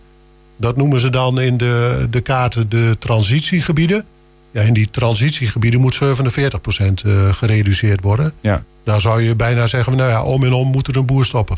Dat 0.56 0.76
noemen 0.76 1.00
ze 1.00 1.10
dan 1.10 1.40
in 1.40 1.56
de, 1.56 2.06
de 2.10 2.20
kaarten 2.20 2.68
de 2.68 2.96
transitiegebieden. 2.98 4.04
Ja, 4.50 4.62
in 4.62 4.74
die 4.74 4.90
transitiegebieden 4.90 5.80
moet 5.80 5.94
47% 5.94 5.98
uh, 5.98 7.28
eh, 7.28 7.34
gereduceerd 7.34 8.02
worden. 8.02 8.32
Ja. 8.40 8.64
Daar 8.84 9.00
zou 9.00 9.22
je 9.22 9.34
bijna 9.34 9.66
zeggen, 9.66 9.96
nou 9.96 10.10
ja, 10.10 10.22
om 10.22 10.44
en 10.44 10.52
om 10.52 10.70
moet 10.70 10.86
er 10.88 10.96
een 10.96 11.06
boer 11.06 11.24
stoppen. 11.24 11.56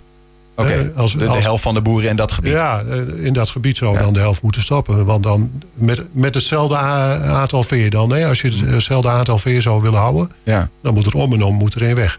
Oké, 0.59 0.91
okay. 0.95 1.07
de, 1.07 1.19
de, 1.19 1.43
helft 1.43 1.63
van 1.63 1.75
de 1.75 1.81
boeren 1.81 2.11
in 2.11 2.17
dat 2.17 2.33
gebied. 2.33 2.53
Ja, 2.53 2.83
eh, 2.91 3.25
in 3.25 3.33
dat 3.33 3.51
gebied 3.51 3.77
zou 3.77 3.99
dan 3.99 4.13
de 4.13 4.19
helft 4.19 4.43
moeten 4.43 4.63
stoppen. 4.63 5.05
Want 5.05 5.23
dan 5.23 5.51
met, 5.75 6.03
met 6.13 6.35
hetzelfde 6.35 6.77
aantal 6.77 7.63
veer 7.63 7.91
dan. 7.91 8.13
Hè, 8.13 8.27
als 8.27 8.41
je 8.41 8.51
hmm. 8.51 8.69
hetzelfde 8.69 9.09
aantal 9.09 9.39
veer 9.39 9.63
zou 9.63 9.83
willen 9.83 9.99
houden... 9.99 10.31
Ja. 10.43 10.69
dan 10.83 10.95
moet 10.95 11.07
er 11.07 11.15
om 11.15 11.33
en 11.33 11.43
om 11.43 11.55
moet 11.55 11.75
er 11.75 11.83
één 11.83 11.95
weg. 11.95 12.19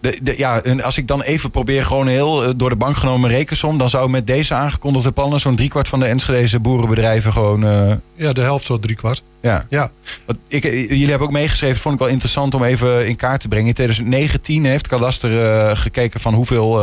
Ja. 0.00 0.10
De, 0.10 0.18
de, 0.22 0.34
ja, 0.36 0.60
en 0.60 0.82
als 0.82 0.98
ik 0.98 1.06
dan 1.06 1.22
even 1.22 1.50
probeer 1.50 1.84
gewoon 1.84 2.06
heel 2.06 2.44
eh, 2.44 2.50
door 2.56 2.68
de 2.68 2.76
bank 2.76 2.96
genomen 2.96 3.30
rekensom... 3.30 3.78
dan 3.78 3.88
zou 3.88 4.10
met 4.10 4.26
deze 4.26 4.54
aangekondigde 4.54 5.12
plannen 5.12 5.40
zo'n 5.40 5.56
driekwart 5.56 5.88
van 5.88 6.00
de 6.00 6.06
Enschedeze 6.06 6.60
boerenbedrijven 6.60 7.32
gewoon... 7.32 7.64
Uh... 7.64 7.92
Ja, 8.14 8.32
de 8.32 8.40
helft 8.40 8.66
tot 8.66 8.82
driekwart. 8.82 9.22
Ja. 9.42 9.64
ja. 9.68 9.90
ik, 10.48 10.64
eh, 10.64 10.88
jullie 10.88 11.08
hebben 11.08 11.26
ook 11.26 11.32
meegeschreven, 11.32 11.80
vond 11.80 11.94
ik 11.94 12.00
wel 12.00 12.10
interessant 12.10 12.54
om 12.54 12.64
even 12.64 13.06
in 13.06 13.16
kaart 13.16 13.40
te 13.40 13.48
brengen. 13.48 13.66
In 13.66 13.74
2019 13.74 14.64
heeft 14.64 14.88
Kadaster 14.88 15.30
uh, 15.30 15.76
gekeken 15.76 16.20
van 16.20 16.34
hoeveel 16.34 16.80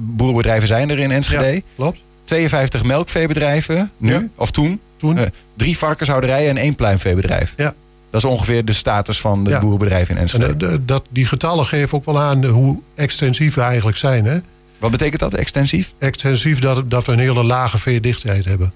boerenbedrijven 0.00 0.68
zijn 0.68 0.90
er 0.90 0.98
in 0.98 1.10
Enschede. 1.10 1.54
Ja, 1.54 1.60
klopt. 1.76 2.02
52 2.24 2.84
melkveebedrijven, 2.84 3.90
nu, 3.96 4.12
ja. 4.12 4.28
of 4.34 4.50
toen. 4.50 4.80
toen. 4.96 5.18
drie 5.56 5.78
varkenshouderijen 5.78 6.50
en 6.50 6.56
één 6.56 6.74
pluimveebedrijf. 6.74 7.54
Ja. 7.56 7.74
Dat 8.10 8.24
is 8.24 8.30
ongeveer 8.30 8.64
de 8.64 8.72
status 8.72 9.20
van 9.20 9.44
de 9.44 9.50
ja. 9.50 9.60
boerenbedrijven 9.60 10.14
in 10.14 10.20
Enschede. 10.20 10.46
En 10.46 10.58
de, 10.58 10.84
dat, 10.84 11.02
die 11.10 11.26
getallen 11.26 11.64
geven 11.64 11.98
ook 11.98 12.04
wel 12.04 12.20
aan 12.20 12.44
hoe 12.44 12.80
extensief 12.94 13.54
we 13.54 13.60
eigenlijk 13.60 13.96
zijn. 13.96 14.24
Hè? 14.24 14.38
Wat 14.78 14.90
betekent 14.90 15.20
dat, 15.20 15.34
extensief? 15.34 15.92
Extensief 15.98 16.60
dat, 16.60 16.90
dat 16.90 17.06
we 17.06 17.12
een 17.12 17.18
hele 17.18 17.44
lage 17.44 17.78
veerdichtheid 17.78 18.44
hebben. 18.44 18.72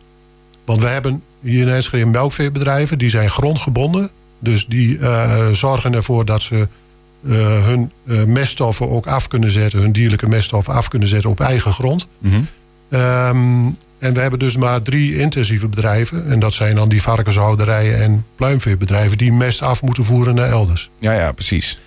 Want 0.65 0.81
we 0.81 0.87
hebben 0.87 1.23
hier 1.41 1.67
in 1.67 1.75
Enschede 1.75 2.07
melkveebedrijven, 2.07 2.99
die 2.99 3.11
zijn 3.11 3.31
grondgebonden. 3.31 4.11
Dus 4.39 4.67
die 4.67 4.99
uh, 4.99 5.49
zorgen 5.53 5.95
ervoor 5.95 6.25
dat 6.25 6.43
ze 6.43 6.69
uh, 7.21 7.65
hun 7.65 7.91
uh, 8.05 8.25
meststoffen 8.25 8.91
ook 8.91 9.07
af 9.07 9.29
kunnen 9.29 9.51
zetten, 9.51 9.81
hun 9.81 9.93
dierlijke 9.93 10.29
meststoffen 10.29 10.75
af 10.75 10.89
kunnen 10.89 11.09
zetten 11.09 11.31
op 11.31 11.41
eigen 11.41 11.73
grond. 11.73 12.07
Mm 12.19 12.31
-hmm. 12.31 12.99
um, 13.01 13.77
en 14.03 14.15
we 14.15 14.21
hebben 14.21 14.39
dus 14.39 14.57
maar 14.57 14.83
drie 14.83 15.17
intensieve 15.17 15.69
bedrijven. 15.69 16.31
En 16.31 16.39
dat 16.39 16.53
zijn 16.53 16.75
dan 16.75 16.89
die 16.89 17.03
varkenshouderijen 17.03 17.99
en 17.99 18.27
pluimveebedrijven 18.37 19.19
die 19.19 19.33
mest 19.33 19.63
af 19.63 19.83
moeten 19.83 20.05
voeren 20.05 20.35
naar 20.35 20.49
elders. 20.49 20.91
Ja, 20.99 21.13
ja, 21.13 21.33
precies. 21.33 21.79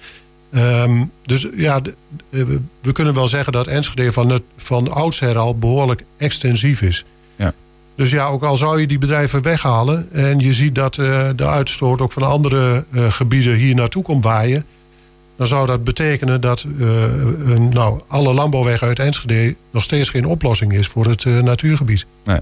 Um, 0.52 1.12
dus 1.22 1.48
ja, 1.56 1.80
de, 1.80 1.96
we, 2.30 2.62
we, 2.82 2.92
kunnen 2.92 3.14
wel 3.14 3.28
zeggen 3.28 3.54
dat 3.54 3.68
Enschede 3.68 4.12
van, 4.12 4.30
het, 4.30 4.42
van 4.58 4.92
oudsher 4.92 5.38
al 5.38 5.58
behoorlijk 5.58 6.04
extensief 6.18 6.82
is. 6.82 7.06
Ja. 7.36 7.54
Dus 7.96 8.10
ja, 8.12 8.26
ook 8.26 8.44
al 8.44 8.58
zou 8.58 8.80
je 8.80 8.88
die 8.88 8.98
bedrijven 8.98 9.42
weghalen 9.42 10.08
en 10.12 10.40
je 10.40 10.54
ziet 10.54 10.76
dat 10.76 10.98
uh, 10.98 11.30
de 11.36 11.48
uitstoot 11.48 12.02
ook 12.02 12.12
van 12.12 12.24
andere 12.24 12.84
uh, 12.92 13.12
gebieden 13.12 13.56
hier 13.56 13.76
naartoe 13.76 14.04
komt 14.04 14.24
waaien, 14.24 14.66
dan 15.38 15.48
zou 15.48 15.66
dat 15.68 15.84
betekenen 15.84 16.42
dat 16.42 16.66
uh, 16.78 16.88
nou, 17.70 18.02
alle 18.08 18.34
landbouwweg 18.34 18.82
uit 18.84 19.00
Enschede 19.00 19.56
nog 19.72 19.84
steeds 19.84 20.10
geen 20.10 20.26
oplossing 20.26 20.74
is 20.74 20.88
voor 20.88 21.06
het 21.06 21.26
natuurgebied. 21.26 22.06
Nee. 22.24 22.40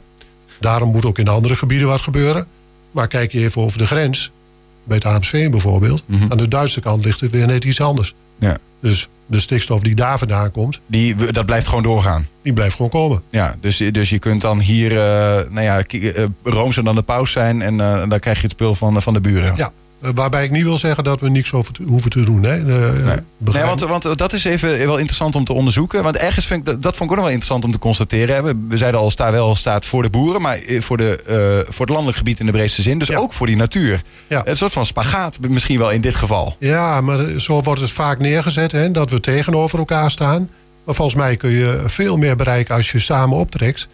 Daarom 0.59 0.91
moet 0.91 1.05
ook 1.05 1.17
in 1.19 1.27
andere 1.27 1.55
gebieden 1.55 1.87
wat 1.87 2.01
gebeuren. 2.01 2.47
Maar 2.91 3.07
kijk 3.07 3.31
je 3.31 3.39
even 3.39 3.61
over 3.61 3.77
de 3.77 3.85
grens, 3.85 4.31
bij 4.83 4.97
het 4.97 5.05
AMSV 5.05 5.49
bijvoorbeeld, 5.49 6.03
Mhm. 6.05 6.31
aan 6.31 6.37
de 6.37 6.47
Duitse 6.47 6.79
kant 6.81 7.05
ligt 7.05 7.19
het 7.19 7.31
weer 7.31 7.47
net 7.47 7.65
iets 7.65 7.81
anders. 7.81 8.13
Ja. 8.39 8.57
Dus 8.81 9.09
de 9.25 9.39
stikstof 9.39 9.81
die 9.81 9.95
daar 9.95 10.17
vandaan 10.17 10.51
komt, 10.51 10.79
Die, 10.85 11.15
dat 11.31 11.45
blijft 11.45 11.67
gewoon 11.67 11.83
doorgaan. 11.83 12.27
die 12.41 12.53
blijft 12.53 12.75
gewoon 12.75 12.91
komen. 12.91 13.23
Ja, 13.29 13.55
dus, 13.59 13.77
dus 13.77 14.09
je 14.09 14.19
kunt 14.19 14.41
dan 14.41 14.59
hier, 14.59 14.91
uh, 14.91 14.97
nou 15.49 15.61
ja, 15.61 15.83
roomser 16.43 16.83
dan 16.83 16.95
de 16.95 17.01
paus 17.01 17.31
zijn 17.31 17.61
en 17.61 17.77
dan 18.09 18.19
krijg 18.19 18.37
je 18.37 18.43
het 18.43 18.51
spul 18.51 18.75
van, 18.75 19.01
van 19.01 19.13
de 19.13 19.21
buren. 19.21 19.53
Ja, 19.55 19.71
waarbij 20.15 20.43
ik 20.43 20.51
niet 20.51 20.63
wil 20.63 20.77
zeggen 20.77 21.03
dat 21.03 21.21
we 21.21 21.29
niks 21.29 21.49
te, 21.49 21.63
hoeven 21.85 22.09
te 22.09 22.23
doen. 22.23 22.43
Hè. 22.43 22.57
nee, 22.57 23.19
nee 23.37 23.63
want, 23.63 23.79
want, 23.79 24.17
dat 24.17 24.33
is 24.33 24.43
even 24.43 24.69
wel 24.77 24.97
interessant 24.97 25.35
om 25.35 25.45
te 25.45 25.53
onderzoeken. 25.53 26.03
Want 26.03 26.17
ergens 26.17 26.45
vind 26.45 26.59
ik, 26.59 26.65
dat, 26.65 26.81
dat 26.81 26.95
vond 26.95 27.09
ik 27.09 27.09
ook 27.09 27.15
nog 27.15 27.25
wel 27.25 27.33
interessant 27.33 27.65
om 27.65 27.71
te 27.71 27.79
constateren. 27.79 28.43
We, 28.43 28.55
we 28.67 28.77
zeiden 28.77 28.99
al, 28.99 29.09
sta 29.09 29.31
wel 29.31 29.55
staat 29.55 29.85
voor 29.85 30.01
de 30.01 30.09
boeren, 30.09 30.41
maar 30.41 30.59
voor, 30.79 30.97
de, 30.97 31.19
uh, 31.65 31.73
voor 31.73 31.85
het 31.85 31.89
landelijk 31.89 32.17
gebied 32.17 32.39
in 32.39 32.45
de 32.45 32.51
breedste 32.51 32.81
zin. 32.81 32.97
Dus 32.97 33.07
ja. 33.07 33.17
ook 33.17 33.33
voor 33.33 33.47
die 33.47 33.55
natuur. 33.55 34.01
Ja. 34.27 34.41
Een 34.45 34.57
soort 34.57 34.73
van 34.73 34.85
spagaat 34.85 35.37
misschien 35.39 35.79
wel 35.79 35.91
in 35.91 36.01
dit 36.01 36.15
geval. 36.15 36.55
Ja, 36.59 37.01
maar 37.01 37.39
zo 37.39 37.61
wordt 37.61 37.81
het 37.81 37.91
vaak 37.91 38.19
neergezet, 38.19 38.71
hè, 38.71 38.91
dat 38.91 39.09
we 39.09 39.19
tegenover 39.19 39.79
elkaar 39.79 40.11
staan. 40.11 40.49
Maar 40.85 40.95
volgens 40.95 41.17
mij 41.17 41.35
kun 41.35 41.51
je 41.51 41.81
veel 41.85 42.17
meer 42.17 42.35
bereiken 42.35 42.75
als 42.75 42.91
je 42.91 42.99
samen 42.99 43.37
optrekt. 43.37 43.87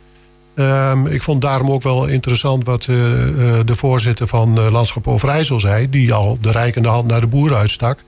Um, 0.60 1.08
ik 1.08 1.22
vond 1.22 1.42
daarom 1.42 1.72
ook 1.72 1.84
wel 1.84 2.08
interessant 2.08 2.66
wat 2.66 2.88
uh, 2.90 2.96
uh, 2.98 3.60
de 3.66 3.76
voorzitter 3.76 4.28
van 4.28 4.58
uh, 4.58 4.72
Landschap 4.72 5.08
Overijssel 5.08 5.60
zei... 5.60 5.90
die 5.90 6.14
al 6.14 6.38
de 6.42 6.52
rijkende 6.52 6.88
hand 6.88 7.08
naar 7.08 7.20
de 7.20 7.28
boeren 7.28 7.58
uitstak. 7.58 8.04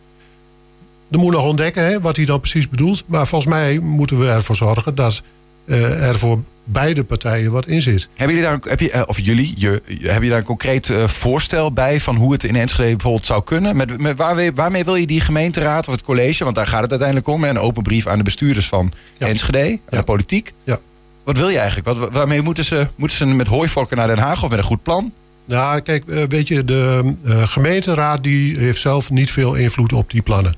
Er 1.11 1.19
moet 1.19 1.33
nog 1.33 1.45
ontdekken 1.45 1.83
hè, 1.85 2.01
wat 2.01 2.15
hij 2.15 2.25
dan 2.25 2.39
precies 2.39 2.69
bedoelt. 2.69 3.03
Maar 3.05 3.27
volgens 3.27 3.53
mij 3.53 3.79
moeten 3.79 4.19
we 4.19 4.27
ervoor 4.27 4.55
zorgen 4.55 4.95
dat 4.95 5.21
er 5.65 6.19
voor 6.19 6.43
beide 6.63 7.03
partijen 7.03 7.51
wat 7.51 7.67
in 7.67 7.81
zit. 7.81 8.07
Hebben 8.15 8.35
jullie 8.35 8.49
daar, 8.49 8.59
heb 8.69 8.79
je, 8.79 9.07
of 9.07 9.19
jullie, 9.19 9.53
je, 9.57 9.81
heb 10.01 10.23
je 10.23 10.29
daar 10.29 10.37
een 10.37 10.43
concreet 10.43 10.93
voorstel 11.05 11.73
bij... 11.73 11.99
van 11.99 12.15
hoe 12.15 12.31
het 12.31 12.43
in 12.43 12.55
Enschede 12.55 12.91
bijvoorbeeld 12.95 13.25
zou 13.25 13.43
kunnen? 13.43 13.75
Met, 13.75 13.99
met 13.99 14.17
waar, 14.17 14.53
waarmee 14.53 14.83
wil 14.83 14.95
je 14.95 15.07
die 15.07 15.21
gemeenteraad 15.21 15.87
of 15.87 15.93
het 15.93 16.03
college... 16.03 16.43
want 16.43 16.55
daar 16.55 16.67
gaat 16.67 16.81
het 16.81 16.89
uiteindelijk 16.89 17.27
om... 17.27 17.43
een 17.43 17.59
open 17.59 17.83
brief 17.83 18.07
aan 18.07 18.17
de 18.17 18.23
bestuurders 18.23 18.67
van 18.67 18.91
ja. 19.17 19.27
Enschede, 19.27 19.79
ja. 19.89 19.97
de 19.97 20.03
politiek... 20.03 20.53
Ja. 20.63 20.79
Wat 21.23 21.37
wil 21.37 21.49
je 21.49 21.59
eigenlijk? 21.59 22.13
Waarmee 22.13 22.41
moeten 22.41 22.65
ze, 22.65 22.87
moeten 22.95 23.17
ze 23.17 23.25
met 23.25 23.47
hooivorken 23.47 23.97
naar 23.97 24.07
Den 24.07 24.17
Haag 24.17 24.43
of 24.43 24.49
met 24.49 24.57
een 24.57 24.65
goed 24.65 24.83
plan? 24.83 25.13
Nou, 25.45 25.79
kijk, 25.79 26.03
weet 26.27 26.47
je, 26.47 26.65
de 26.65 27.13
uh, 27.23 27.43
gemeenteraad 27.43 28.23
die 28.23 28.57
heeft 28.57 28.81
zelf 28.81 29.09
niet 29.09 29.31
veel 29.31 29.53
invloed 29.53 29.93
op 29.93 30.11
die 30.11 30.21
plannen. 30.21 30.55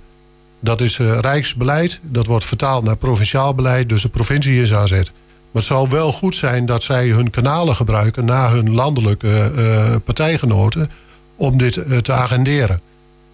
Dat 0.59 0.81
is 0.81 0.99
uh, 0.99 1.19
rijksbeleid, 1.19 1.99
dat 2.03 2.25
wordt 2.25 2.45
vertaald 2.45 2.83
naar 2.83 2.95
provinciaal 2.95 3.55
beleid, 3.55 3.89
dus 3.89 4.01
de 4.01 4.09
provincie 4.09 4.61
is 4.61 4.73
aan 4.73 4.87
zet. 4.87 5.11
Maar 5.51 5.61
het 5.61 5.71
zal 5.71 5.89
wel 5.89 6.11
goed 6.11 6.35
zijn 6.35 6.65
dat 6.65 6.83
zij 6.83 7.07
hun 7.07 7.29
kanalen 7.29 7.75
gebruiken 7.75 8.25
naar 8.25 8.51
hun 8.51 8.73
landelijke 8.73 9.51
partijgenoten 10.03 10.89
om 11.35 11.57
dit 11.57 12.03
te 12.03 12.13
agenderen. 12.13 12.79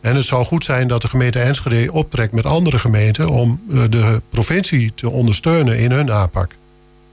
En 0.01 0.15
het 0.15 0.25
zou 0.25 0.45
goed 0.45 0.63
zijn 0.63 0.88
dat 0.88 1.01
de 1.01 1.07
gemeente 1.07 1.39
Enschede 1.39 1.91
optrekt 1.91 2.33
met 2.33 2.45
andere 2.45 2.79
gemeenten 2.79 3.29
om 3.29 3.62
de 3.89 4.21
provincie 4.29 4.91
te 4.95 5.09
ondersteunen 5.09 5.77
in 5.77 5.91
hun 5.91 6.12
aanpak. 6.12 6.55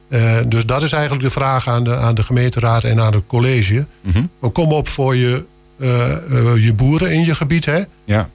Uh, 0.09 0.37
dus 0.47 0.67
dat 0.67 0.83
is 0.83 0.93
eigenlijk 0.93 1.25
de 1.25 1.31
vraag 1.31 1.69
aan 1.69 1.85
de, 1.85 1.97
aan 1.97 2.15
de 2.15 2.23
gemeenteraad 2.23 2.85
en 2.85 3.01
aan 3.01 3.13
het 3.13 3.27
college. 3.27 3.87
Mm 4.01 4.13
-hmm. 4.13 4.53
Kom 4.53 4.73
op 4.73 4.89
voor 4.89 5.17
je, 5.17 5.45
uh, 5.77 6.09
uh, 6.31 6.65
je 6.65 6.73
boeren 6.73 7.13
in 7.13 7.25
je 7.25 7.35
gebied. 7.35 7.65
Hè? 7.65 7.83
Ja. 8.05 8.29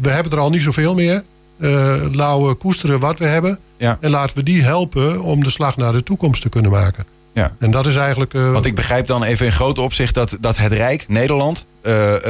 we 0.00 0.08
hebben 0.08 0.32
er 0.32 0.38
al 0.38 0.50
niet 0.50 0.62
zoveel 0.62 0.94
meer. 0.94 1.24
laten 2.12 2.46
we 2.46 2.54
koesteren 2.54 3.00
wat 3.00 3.18
we 3.18 3.26
hebben. 3.26 3.58
Ja. 3.76 3.98
En 4.00 4.10
laten 4.10 4.36
we 4.36 4.42
die 4.42 4.62
helpen 4.62 5.22
om 5.22 5.42
de 5.42 5.50
slag 5.50 5.76
naar 5.76 5.92
de 5.92 6.02
toekomst 6.02 6.42
te 6.42 6.48
kunnen 6.48 6.70
maken. 6.70 7.04
Ja. 7.32 7.56
En 7.58 7.70
dat 7.70 7.86
is 7.86 7.96
eigenlijk. 7.96 8.32
Want 8.32 8.66
ik 8.66 8.74
begrijp 8.74 9.06
dan 9.06 9.22
even 9.22 9.46
in 9.46 9.52
groot 9.52 9.78
opzicht 9.78 10.14
dat, 10.14 10.36
dat 10.40 10.56
het 10.56 10.72
Rijk, 10.72 11.08
Nederland, 11.08 11.66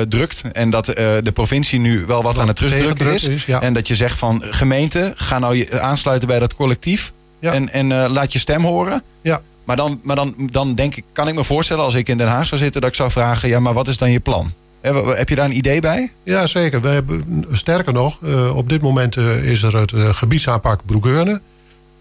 drukt. 0.08 0.42
En 0.52 0.70
dat 0.70 0.86
de 0.86 1.30
provincie 1.34 1.80
nu 1.80 2.04
wel 2.06 2.22
wat 2.22 2.32
dat 2.32 2.42
aan 2.42 2.48
het 2.48 2.56
terugdrukken 2.56 3.14
is. 3.14 3.24
is 3.24 3.44
ja. 3.44 3.60
En 3.60 3.72
dat 3.72 3.88
je 3.88 3.94
zegt 3.94 4.18
van 4.18 4.42
gemeente, 4.50 5.12
ga 5.14 5.38
nou 5.38 5.56
je 5.56 5.80
aansluiten 5.80 6.28
bij 6.28 6.38
dat 6.38 6.54
collectief. 6.54 7.12
Ja. 7.40 7.52
En, 7.52 7.72
en 7.72 7.90
uh, 7.90 8.04
laat 8.08 8.32
je 8.32 8.38
stem 8.38 8.64
horen. 8.64 9.02
Ja. 9.20 9.40
Maar, 9.64 9.76
dan, 9.76 10.00
maar 10.02 10.16
dan, 10.16 10.34
dan 10.50 10.74
denk 10.74 10.96
ik, 10.96 11.04
kan 11.12 11.28
ik 11.28 11.34
me 11.34 11.44
voorstellen 11.44 11.84
als 11.84 11.94
ik 11.94 12.08
in 12.08 12.18
Den 12.18 12.28
Haag 12.28 12.46
zou 12.46 12.60
zitten, 12.60 12.80
dat 12.80 12.90
ik 12.90 12.96
zou 12.96 13.10
vragen: 13.10 13.48
ja, 13.48 13.60
maar 13.60 13.72
wat 13.72 13.88
is 13.88 13.98
dan 13.98 14.10
je 14.10 14.20
plan? 14.20 14.52
Heb 14.80 15.28
je 15.28 15.34
daar 15.34 15.44
een 15.44 15.56
idee 15.56 15.80
bij? 15.80 16.12
Ja, 16.22 16.46
zeker. 16.46 16.80
We 16.80 16.88
hebben, 16.88 17.44
sterker 17.52 17.92
nog, 17.92 18.20
uh, 18.22 18.56
op 18.56 18.68
dit 18.68 18.82
moment 18.82 19.16
uh, 19.16 19.50
is 19.50 19.62
er 19.62 19.76
het 19.76 19.92
gebiedsaanpak 20.16 20.80
Broekheurne. 20.84 21.40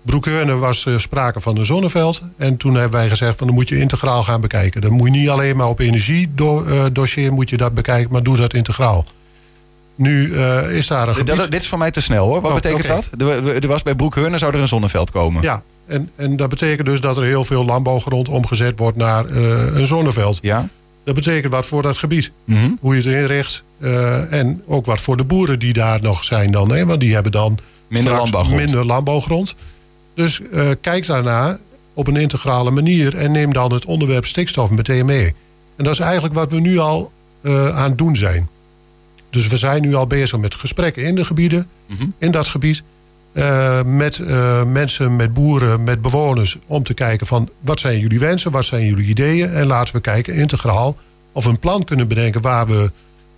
Broekheurne 0.02 0.56
was 0.56 0.88
sprake 0.98 1.40
van 1.40 1.58
een 1.58 1.66
zonneveld. 1.66 2.22
En 2.38 2.58
toen 2.58 2.74
hebben 2.74 3.00
wij 3.00 3.10
gezegd: 3.10 3.38
van 3.38 3.48
dan 3.48 3.56
moet 3.56 3.70
je 3.70 3.80
integraal 3.80 4.24
gaan 4.24 4.42
bekijken. 4.42 4.82
Dan 4.82 4.92
moet 4.92 5.14
je 5.14 5.20
niet 5.20 5.30
alleen 5.30 5.58
maar 5.58 5.68
op 5.68 5.80
energiedossier 5.80 7.34
moet 7.34 7.50
je 7.50 7.58
dat 7.58 7.74
bekijken, 7.74 8.12
maar 8.12 8.24
doe 8.24 8.38
dat 8.38 8.54
integraal. 8.54 9.06
Nu 9.98 10.28
uh, 10.28 10.72
is 10.72 10.88
daar 10.88 11.08
een 11.08 11.16
gebied... 11.16 11.36
Dat, 11.36 11.52
dit 11.52 11.62
is 11.62 11.68
voor 11.68 11.78
mij 11.78 11.92
te 11.92 12.02
snel 12.02 12.28
hoor. 12.28 12.42
Wat 12.42 12.52
oh, 12.52 12.56
betekent 12.56 12.84
okay. 12.84 13.02
dat? 13.18 13.46
Er, 13.46 13.62
er 13.62 13.68
was 13.68 13.84
bij 13.84 13.96
Broekheurne 13.96 14.38
zou 14.38 14.54
er 14.54 14.60
een 14.60 14.68
zonneveld 14.68 15.12
komen. 15.12 15.42
Ja, 15.42 15.64
en, 15.86 16.10
en 16.16 16.36
dat 16.36 16.50
betekent 16.50 16.88
dus 16.88 17.02
dat 17.02 17.18
er 17.18 17.24
heel 17.24 17.44
veel 17.44 17.66
landbouwgrond 17.66 18.30
omgezet 18.30 18.80
wordt 18.80 18.98
naar 18.98 19.26
uh, 19.26 19.76
een 19.76 19.88
zonneveld. 19.88 20.40
Ja. 20.42 20.70
Dat 21.04 21.16
betekent 21.16 21.54
wat 21.54 21.66
voor 21.66 21.82
dat 21.82 21.98
gebied. 21.98 22.32
Mm 22.46 22.56
-hmm. 22.56 22.78
Hoe 22.82 22.96
je 22.96 23.02
het 23.02 23.20
inricht. 23.22 23.64
Uh, 23.80 24.34
en 24.34 24.64
ook 24.66 24.86
wat 24.86 25.02
voor 25.02 25.18
de 25.18 25.26
boeren 25.26 25.60
die 25.60 25.74
daar 25.74 26.02
nog 26.02 26.24
zijn 26.24 26.52
dan. 26.52 26.72
Hè? 26.72 26.86
Want 26.86 27.00
die 27.00 27.14
hebben 27.14 27.32
dan 27.32 27.58
minder 27.88 28.14
landbouwgrond. 28.14 28.62
minder 28.62 28.86
landbouwgrond. 28.86 29.56
Dus 30.16 30.42
kijk 30.82 31.06
daarna 31.06 31.60
op 31.94 32.08
een 32.08 32.16
integrale 32.16 32.72
manier. 32.72 33.16
En 33.16 33.32
neem 33.32 33.54
dan 33.54 33.74
het 33.74 33.86
onderwerp 33.86 34.26
stikstof 34.26 34.70
meteen 34.70 35.06
mee. 35.06 35.36
En 35.76 35.84
dat 35.84 35.94
is 35.94 36.00
eigenlijk 36.00 36.34
wat 36.34 36.52
we 36.52 36.60
nu 36.60 36.78
al 36.78 37.12
aan 37.44 37.90
het 37.90 37.98
doen 37.98 38.16
zijn. 38.16 38.50
Dus 39.30 39.48
we 39.48 39.58
zijn 39.58 39.82
nu 39.82 39.96
al 39.96 40.08
bezig 40.08 40.40
met 40.40 40.56
gesprekken 40.56 41.04
in 41.04 41.16
de 41.16 41.26
gebieden, 41.26 41.68
mm 41.88 41.98
-hmm. 41.98 42.14
in 42.18 42.32
dat 42.32 42.48
gebied. 42.48 42.84
Uh, 43.34 43.84
met 43.84 44.18
uh, 44.18 44.64
mensen, 44.64 45.16
met 45.16 45.34
boeren, 45.34 45.84
met 45.84 46.02
bewoners. 46.02 46.58
Om 46.66 46.84
te 46.84 46.94
kijken 46.94 47.28
van 47.28 47.50
wat 47.60 47.80
zijn 47.80 48.00
jullie 48.00 48.20
wensen, 48.20 48.52
wat 48.52 48.66
zijn 48.66 48.86
jullie 48.86 49.08
ideeën. 49.08 49.50
En 49.50 49.68
laten 49.68 49.96
we 49.96 50.02
kijken 50.02 50.34
integraal 50.34 50.98
of 51.32 51.44
we 51.44 51.50
een 51.50 51.60
plan 51.60 51.84
kunnen 51.84 52.08
bedenken 52.08 52.42
waar 52.42 52.68
we 52.68 52.92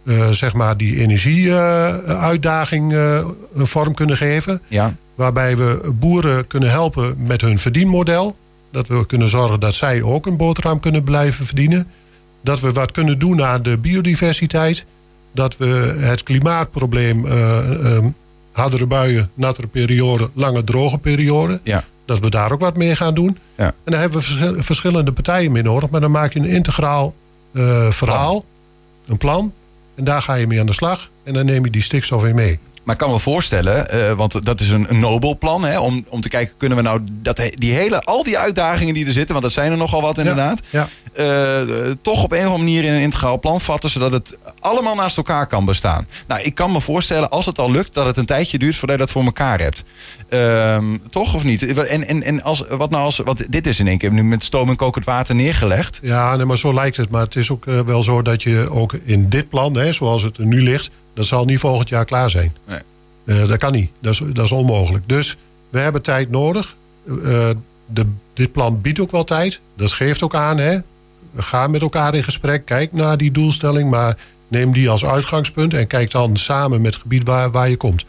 uh, 0.04 0.30
zeg 0.30 0.54
maar 0.54 0.78
die 0.78 1.00
energieuitdaging 1.00 2.94
een 2.94 3.68
vorm 3.68 3.94
kunnen 3.94 4.18
geven. 4.18 4.62
Ja. 4.68 4.96
Waarbij 5.16 5.58
we 5.58 5.92
boeren 5.96 6.48
kunnen 6.48 6.70
helpen 6.70 7.16
met 7.18 7.42
hun 7.42 7.60
verdienmodel. 7.60 8.38
Dat 8.72 8.88
we 8.88 9.06
kunnen 9.06 9.28
zorgen 9.28 9.60
dat 9.60 9.74
zij 9.74 10.02
ook 10.02 10.26
een 10.26 10.38
boterham 10.38 10.80
kunnen 10.80 11.04
blijven 11.04 11.46
verdienen. 11.46 11.88
Dat 12.44 12.60
we 12.60 12.72
wat 12.72 12.92
kunnen 12.92 13.20
doen 13.20 13.44
aan 13.44 13.62
de 13.62 13.78
biodiversiteit 13.78 14.86
dat 15.32 15.58
we 15.58 15.96
het 16.00 16.24
klimaatprobleem, 16.24 17.26
uh, 17.26 17.70
uh, 17.70 18.06
hardere 18.52 18.86
buien, 18.86 19.32
nattere 19.34 19.68
periode, 19.68 20.30
lange 20.34 20.64
droge 20.64 20.98
periode, 20.98 21.60
ja. 21.64 21.84
dat 22.06 22.20
we 22.20 22.30
daar 22.30 22.52
ook 22.52 22.60
wat 22.60 22.78
mee 22.78 22.96
gaan 22.96 23.14
doen. 23.14 23.38
Ja. 23.58 23.66
En 23.66 23.92
daar 23.92 24.00
hebben 24.00 24.20
we 24.20 24.26
verschil 24.26 24.56
verschillende 24.64 25.12
partijen 25.12 25.52
mee 25.52 25.64
nodig, 25.64 25.90
maar 25.90 26.02
dan 26.02 26.12
maak 26.12 26.34
je 26.34 26.40
een 26.40 26.46
integraal 26.46 27.16
uh, 27.52 27.92
verhaal, 27.92 28.40
plan. 28.40 28.44
een 29.08 29.18
plan, 29.18 29.54
en 29.96 30.04
daar 30.04 30.22
ga 30.22 30.34
je 30.34 30.48
mee 30.48 30.60
aan 30.60 30.66
de 30.66 30.74
slag 30.74 31.10
en 31.24 31.34
dan 31.34 31.46
neem 31.46 31.66
je 31.66 31.72
die 31.72 31.82
stikstof 31.82 32.26
in 32.26 32.36
mee. 32.36 32.60
Maar 32.90 32.98
ik 32.98 33.04
kan 33.04 33.14
me 33.14 33.20
voorstellen, 33.20 33.96
uh, 33.96 34.12
want 34.12 34.46
dat 34.46 34.60
is 34.60 34.70
een, 34.70 34.86
een 34.90 35.00
nobel 35.00 35.38
plan, 35.38 35.64
hè, 35.64 35.80
om, 35.80 36.06
om 36.10 36.22
te 36.22 36.30
kijken, 36.30 36.58
kunnen 36.58 36.78
we 36.78 36.84
nou 36.84 37.02
dat, 37.12 37.42
die 37.54 37.74
hele, 37.74 38.02
al 38.02 38.24
die 38.24 38.38
uitdagingen 38.38 38.94
die 38.94 39.06
er 39.06 39.12
zitten, 39.12 39.32
want 39.32 39.44
dat 39.44 39.54
zijn 39.54 39.72
er 39.72 39.78
nogal 39.78 40.02
wat 40.02 40.18
inderdaad, 40.18 40.62
ja, 40.70 40.88
ja. 41.16 41.62
Uh, 41.64 41.92
toch 42.02 42.24
op 42.24 42.32
een 42.32 42.38
of 42.38 42.44
andere 42.44 42.64
manier 42.64 42.84
in 42.84 42.94
een 42.94 43.02
integraal 43.02 43.40
plan 43.40 43.62
vatten, 43.62 43.90
zodat 43.90 44.12
het 44.12 44.38
allemaal 44.60 44.96
naast 44.96 45.18
elkaar 45.18 45.48
kan 45.48 45.66
bestaan. 45.66 46.08
Nou, 46.28 46.42
ik 46.42 46.56
kan 46.56 46.72
me 46.72 46.82
voorstellen, 46.82 47.30
als 47.30 47.46
het 47.46 47.60
al 47.60 47.72
lukt, 47.72 47.94
dat 47.94 48.06
het 48.06 48.18
een 48.18 48.26
tijdje 48.26 48.58
duurt 48.58 48.76
voordat 48.76 48.98
je 48.98 49.04
dat 49.04 49.14
voor 49.14 49.24
elkaar 49.24 49.60
hebt. 49.60 49.84
Uh, 50.30 50.94
toch 51.10 51.34
of 51.34 51.44
niet? 51.44 51.74
En, 51.76 52.08
en, 52.08 52.24
en 52.24 52.44
als, 52.44 52.64
wat 52.70 52.90
nou 52.90 53.04
als, 53.04 53.18
want 53.18 53.52
dit 53.52 53.68
is 53.68 53.80
in 53.80 53.88
één 53.88 53.98
keer 53.98 54.12
nu 54.12 54.24
met 54.24 54.44
stoom 54.44 54.70
en 54.70 54.76
kokend 54.76 55.06
water 55.06 55.36
neergelegd. 55.36 56.00
Ja, 56.02 56.36
nee, 56.36 56.46
maar 56.46 56.58
zo 56.58 56.74
lijkt 56.74 56.98
het. 56.98 57.12
Maar 57.12 57.24
het 57.24 57.36
is 57.36 57.52
ook 57.52 57.66
uh, 57.66 57.80
wel 57.80 58.04
zo 58.04 58.22
dat 58.22 58.44
je 58.44 58.70
ook 58.72 58.94
in 59.04 59.30
dit 59.30 59.50
plan, 59.50 59.78
hè, 59.78 59.92
zoals 59.92 60.24
het 60.24 60.38
er 60.38 60.46
nu 60.46 60.62
ligt, 60.62 60.90
dat 61.20 61.28
zal 61.28 61.46
niet 61.46 61.60
volgend 61.60 61.90
jaar 61.90 62.06
klaar 62.06 62.30
zijn. 62.30 62.56
Nee. 62.68 62.80
Uh, 63.26 63.48
dat 63.48 63.58
kan 63.58 63.72
niet. 63.72 63.92
Dat 64.02 64.14
is, 64.14 64.22
dat 64.34 64.46
is 64.46 64.52
onmogelijk. 64.52 65.10
Dus 65.10 65.38
we 65.70 65.80
hebben 65.80 66.02
tijd 66.02 66.30
nodig. 66.30 66.76
Uh, 67.06 67.50
de, 67.86 68.06
dit 68.34 68.52
plan 68.52 68.82
biedt 68.82 69.00
ook 69.00 69.12
wel 69.12 69.24
tijd. 69.24 69.60
Dat 69.76 69.92
geeft 69.92 70.24
ook 70.24 70.36
aan. 70.36 70.58
Hè. 70.58 70.78
We 71.32 71.42
gaan 71.42 71.72
met 71.72 71.82
elkaar 71.82 72.16
in 72.16 72.24
gesprek. 72.24 72.66
Kijk 72.66 72.94
naar 72.94 73.18
die 73.18 73.32
doelstelling. 73.32 73.90
Maar 73.90 74.18
neem 74.48 74.72
die 74.72 74.90
als 74.90 75.06
uitgangspunt. 75.06 75.74
En 75.74 75.88
kijk 75.88 76.12
dan 76.12 76.38
samen 76.38 76.82
met 76.82 76.94
het 76.94 77.02
gebied 77.02 77.28
waar, 77.28 77.52
waar 77.52 77.70
je 77.70 77.78
komt. 77.78 78.06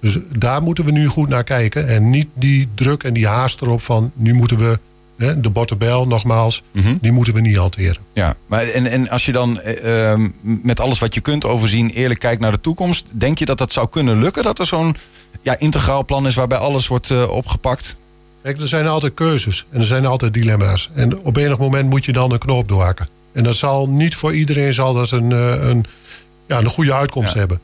Dus 0.00 0.18
daar 0.36 0.62
moeten 0.62 0.84
we 0.84 0.90
nu 0.90 1.06
goed 1.06 1.28
naar 1.28 1.44
kijken. 1.44 1.88
En 1.88 2.10
niet 2.10 2.28
die 2.34 2.68
druk 2.74 3.02
en 3.02 3.12
die 3.12 3.26
haast 3.26 3.60
erop 3.60 3.80
van... 3.80 4.12
nu 4.14 4.34
moeten 4.34 4.58
we 4.58 4.78
de 5.22 5.50
bottenbel, 5.50 6.06
nogmaals, 6.06 6.62
mm 6.72 6.82
-hmm. 6.82 6.98
die 7.00 7.12
moeten 7.12 7.34
we 7.34 7.40
niet 7.40 7.56
hanteren. 7.56 8.02
Ja, 8.12 8.36
maar 8.46 8.66
en, 8.66 8.86
en 8.86 9.08
als 9.08 9.26
je 9.26 9.32
dan 9.32 9.60
uh, 9.84 10.14
met 10.42 10.80
alles 10.80 10.98
wat 10.98 11.14
je 11.14 11.20
kunt 11.20 11.44
overzien 11.44 11.90
eerlijk 11.90 12.20
kijkt 12.20 12.40
naar 12.40 12.52
de 12.52 12.60
toekomst, 12.60 13.06
denk 13.10 13.38
je 13.38 13.44
dat 13.44 13.58
dat 13.58 13.72
zou 13.72 13.88
kunnen 13.88 14.18
lukken? 14.18 14.42
Dat 14.42 14.58
er 14.58 14.66
zo'n 14.66 14.96
ja, 15.42 15.58
integraal 15.58 16.04
plan 16.04 16.26
is 16.26 16.34
waarbij 16.34 16.58
alles 16.58 16.86
wordt 16.86 17.10
uh, 17.10 17.30
opgepakt? 17.30 17.96
Kijk, 18.42 18.60
er 18.60 18.68
zijn 18.68 18.86
altijd 18.86 19.14
keuzes 19.14 19.66
en 19.70 19.80
er 19.80 19.86
zijn 19.86 20.06
altijd 20.06 20.34
dilemma's. 20.34 20.90
En 20.94 21.18
op 21.24 21.36
enig 21.36 21.58
moment 21.58 21.90
moet 21.90 22.04
je 22.04 22.12
dan 22.12 22.32
een 22.32 22.38
knoop 22.38 22.68
doorhakken. 22.68 23.08
En 23.32 23.44
dat 23.44 23.54
zal 23.54 23.88
niet 23.88 24.14
voor 24.14 24.34
iedereen 24.34 24.74
zal 24.74 24.94
dat 24.94 25.10
een, 25.10 25.30
uh, 25.30 25.68
een, 25.68 25.84
ja, 26.46 26.58
een 26.58 26.68
goede 26.68 26.94
uitkomst 26.94 27.32
ja. 27.32 27.38
hebben. 27.38 27.60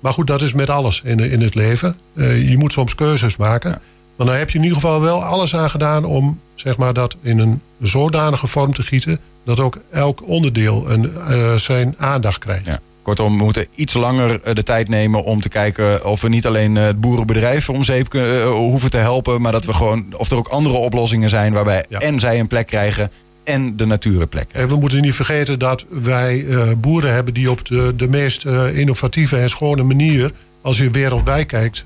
Maar 0.00 0.12
goed, 0.12 0.26
dat 0.26 0.42
is 0.42 0.52
met 0.52 0.70
alles 0.70 1.00
in, 1.04 1.18
in 1.18 1.40
het 1.40 1.54
leven. 1.54 1.96
je 2.14 2.54
moet 2.58 2.72
soms 2.72 2.94
keuzes 2.94 3.36
maken. 3.36 3.70
Ja. 3.70 3.80
Maar 4.16 4.26
dan 4.26 4.36
heb 4.36 4.50
je 4.50 4.58
in 4.58 4.64
ieder 4.64 4.80
geval 4.80 5.00
wel 5.00 5.24
alles 5.24 5.56
aan 5.56 5.70
gedaan 5.70 6.04
om 6.04 6.40
zeg 6.54 6.76
maar, 6.76 6.92
dat 6.92 7.16
in 7.22 7.38
een 7.38 7.60
zodanige 7.80 8.46
vorm 8.46 8.74
te 8.74 8.82
gieten... 8.82 9.20
dat 9.44 9.60
ook 9.60 9.78
elk 9.90 10.28
onderdeel 10.28 10.90
een, 10.90 11.12
uh, 11.30 11.54
zijn 11.54 11.94
aandacht 11.98 12.38
krijgt. 12.38 12.66
Ja. 12.66 12.78
Kortom, 13.02 13.38
we 13.38 13.44
moeten 13.44 13.66
iets 13.74 13.94
langer 13.94 14.54
de 14.54 14.62
tijd 14.62 14.88
nemen 14.88 15.24
om 15.24 15.40
te 15.40 15.48
kijken 15.48 16.04
of 16.04 16.20
we 16.20 16.28
niet 16.28 16.46
alleen 16.46 16.74
het 16.74 17.00
boerenbedrijf 17.00 17.68
om 17.68 17.84
zeep 17.84 18.12
hoeven 18.44 18.90
te 18.90 18.96
helpen, 18.96 19.40
maar 19.40 19.52
dat 19.52 19.64
we 19.64 19.72
gewoon, 19.72 20.06
of 20.16 20.30
er 20.30 20.36
ook 20.36 20.48
andere 20.48 20.76
oplossingen 20.76 21.28
zijn 21.28 21.52
waarbij 21.52 21.84
ja. 21.88 22.00
en 22.00 22.20
zij 22.20 22.40
een 22.40 22.46
plek 22.46 22.66
krijgen 22.66 23.10
en 23.44 23.76
de 23.76 23.86
natuur 23.86 24.20
een 24.20 24.28
plek 24.28 24.48
krijgen. 24.48 24.70
En 24.70 24.74
we 24.74 24.80
moeten 24.80 25.00
niet 25.00 25.14
vergeten 25.14 25.58
dat 25.58 25.84
wij 25.88 26.44
boeren 26.78 27.14
hebben 27.14 27.34
die 27.34 27.50
op 27.50 27.64
de, 27.64 27.92
de 27.96 28.08
meest 28.08 28.44
innovatieve 28.72 29.36
en 29.36 29.48
schone 29.48 29.82
manier, 29.82 30.32
als 30.62 30.78
je 30.78 30.90
wereldwijd 30.90 31.46
kijkt, 31.46 31.82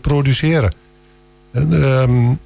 produceren. 0.00 0.70
En, 1.54 1.72
um, 1.72 2.38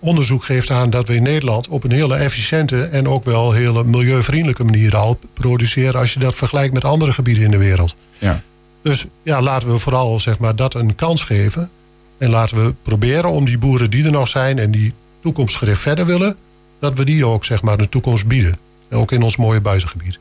onderzoek 0.00 0.44
geeft 0.44 0.70
aan 0.70 0.90
dat 0.90 1.08
we 1.08 1.14
in 1.14 1.22
Nederland 1.22 1.68
op 1.68 1.84
een 1.84 1.92
hele 1.92 2.14
efficiënte 2.14 2.82
en 2.82 3.08
ook 3.08 3.24
wel 3.24 3.52
hele 3.52 3.84
milieuvriendelijke 3.84 4.64
manier 4.64 4.96
al 4.96 5.18
produceren 5.32 6.00
als 6.00 6.12
je 6.12 6.18
dat 6.18 6.34
vergelijkt 6.34 6.74
met 6.74 6.84
andere 6.84 7.12
gebieden 7.12 7.44
in 7.44 7.50
de 7.50 7.58
wereld. 7.58 7.96
Ja. 8.18 8.42
Dus 8.82 9.06
ja, 9.22 9.42
laten 9.42 9.72
we 9.72 9.78
vooral 9.78 10.20
zeg 10.20 10.38
maar, 10.38 10.56
dat 10.56 10.74
een 10.74 10.94
kans 10.94 11.22
geven. 11.22 11.70
En 12.18 12.30
laten 12.30 12.64
we 12.64 12.74
proberen 12.82 13.30
om 13.30 13.44
die 13.44 13.58
boeren 13.58 13.90
die 13.90 14.04
er 14.04 14.10
nog 14.10 14.28
zijn 14.28 14.58
en 14.58 14.70
die 14.70 14.92
toekomstgericht 15.20 15.80
verder 15.80 16.06
willen, 16.06 16.36
dat 16.80 16.98
we 16.98 17.04
die 17.04 17.26
ook 17.26 17.44
zeg 17.44 17.62
maar, 17.62 17.76
de 17.76 17.88
toekomst 17.88 18.26
bieden. 18.26 18.58
Ook 18.90 19.12
in 19.12 19.22
ons 19.22 19.36
mooie 19.36 19.60
buitengebied. 19.60 20.18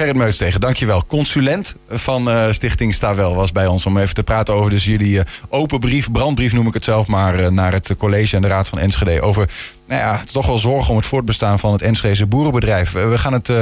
Gerrit 0.00 0.16
Meustegen, 0.16 0.60
dankjewel. 0.60 1.06
Consulent 1.06 1.76
van 1.88 2.28
uh, 2.28 2.50
Stichting 2.50 2.94
Stawel 2.94 3.34
was 3.34 3.52
bij 3.52 3.66
ons 3.66 3.86
om 3.86 3.98
even 3.98 4.14
te 4.14 4.22
praten 4.22 4.54
over 4.54 4.70
dus 4.70 4.84
jullie 4.84 5.14
uh, 5.14 5.22
open 5.48 5.80
brief, 5.80 6.12
brandbrief 6.12 6.52
noem 6.52 6.66
ik 6.66 6.74
het 6.74 6.84
zelf 6.84 7.06
maar, 7.06 7.40
uh, 7.40 7.48
naar 7.48 7.72
het 7.72 7.94
college 7.98 8.36
en 8.36 8.42
de 8.42 8.48
Raad 8.48 8.68
van 8.68 8.78
Enschede. 8.78 9.22
Over, 9.22 9.50
nou 9.86 10.00
ja, 10.00 10.12
het 10.12 10.26
is 10.26 10.32
toch 10.32 10.46
wel 10.46 10.58
zorgen 10.58 10.90
om 10.90 10.96
het 10.96 11.06
voortbestaan 11.06 11.58
van 11.58 11.72
het 11.72 11.82
Enschedese 11.82 12.26
boerenbedrijf. 12.26 12.92
we 12.92 13.18
gaan 13.18 13.32
het 13.32 13.52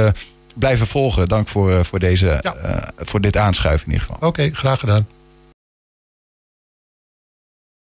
blijven 0.55 0.87
volgen. 0.87 1.27
Dank 1.27 1.47
voor, 1.47 1.85
voor, 1.85 1.99
deze, 1.99 2.39
ja. 2.41 2.91
voor 2.97 3.21
dit 3.21 3.37
aanschuiven 3.37 3.87
in 3.87 3.91
ieder 3.93 4.07
geval. 4.07 4.27
Oké, 4.27 4.41
okay, 4.41 4.49
graag 4.53 4.79
gedaan. 4.79 5.18